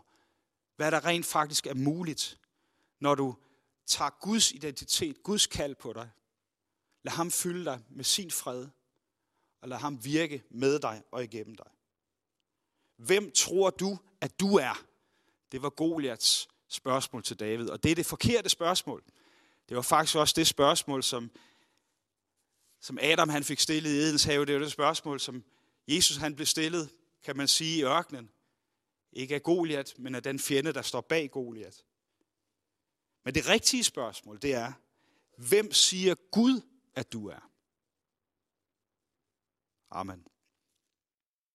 hvad 0.76 0.90
der 0.90 1.04
rent 1.04 1.26
faktisk 1.26 1.66
er 1.66 1.74
muligt, 1.74 2.38
når 3.00 3.14
du 3.14 3.36
tager 3.86 4.10
Guds 4.20 4.52
identitet, 4.52 5.22
Guds 5.22 5.46
kald 5.46 5.74
på 5.74 5.92
dig. 5.92 6.10
Lad 7.02 7.12
ham 7.12 7.30
fylde 7.30 7.64
dig 7.64 7.80
med 7.90 8.04
sin 8.04 8.30
fred, 8.30 8.68
og 9.60 9.68
lad 9.68 9.78
ham 9.78 10.04
virke 10.04 10.42
med 10.50 10.78
dig 10.78 11.02
og 11.10 11.24
igennem 11.24 11.54
dig. 11.54 11.70
Hvem 12.96 13.30
tror 13.30 13.70
du, 13.70 13.98
at 14.20 14.40
du 14.40 14.56
er? 14.56 14.84
Det 15.52 15.62
var 15.62 15.70
Goliaths 15.70 16.48
spørgsmål 16.68 17.22
til 17.22 17.40
David, 17.40 17.70
og 17.70 17.82
det 17.82 17.90
er 17.90 17.94
det 17.94 18.06
forkerte 18.06 18.48
spørgsmål. 18.48 19.04
Det 19.68 19.76
var 19.76 19.82
faktisk 19.82 20.16
også 20.16 20.34
det 20.36 20.46
spørgsmål, 20.46 21.02
som, 21.02 21.30
som 22.80 22.98
Adam 23.02 23.28
han 23.28 23.44
fik 23.44 23.60
stillet 23.60 23.90
i 23.90 23.96
Edens 23.96 24.24
have. 24.24 24.46
Det 24.46 24.54
var 24.54 24.60
det 24.60 24.72
spørgsmål, 24.72 25.20
som 25.20 25.44
Jesus 25.88 26.16
han 26.16 26.34
blev 26.34 26.46
stillet, 26.46 26.90
kan 27.24 27.36
man 27.36 27.48
sige, 27.48 27.78
i 27.78 27.84
ørkenen. 27.84 28.30
Ikke 29.12 29.34
af 29.34 29.42
Goliat, 29.42 29.94
men 29.98 30.14
af 30.14 30.22
den 30.22 30.38
fjende, 30.38 30.72
der 30.72 30.82
står 30.82 31.00
bag 31.00 31.30
Goliat. 31.30 31.84
Men 33.24 33.34
det 33.34 33.48
rigtige 33.48 33.84
spørgsmål, 33.84 34.42
det 34.42 34.54
er, 34.54 34.72
hvem 35.36 35.72
siger 35.72 36.14
Gud, 36.14 36.60
at 36.94 37.12
du 37.12 37.28
er? 37.28 37.50
Amen. 39.90 40.26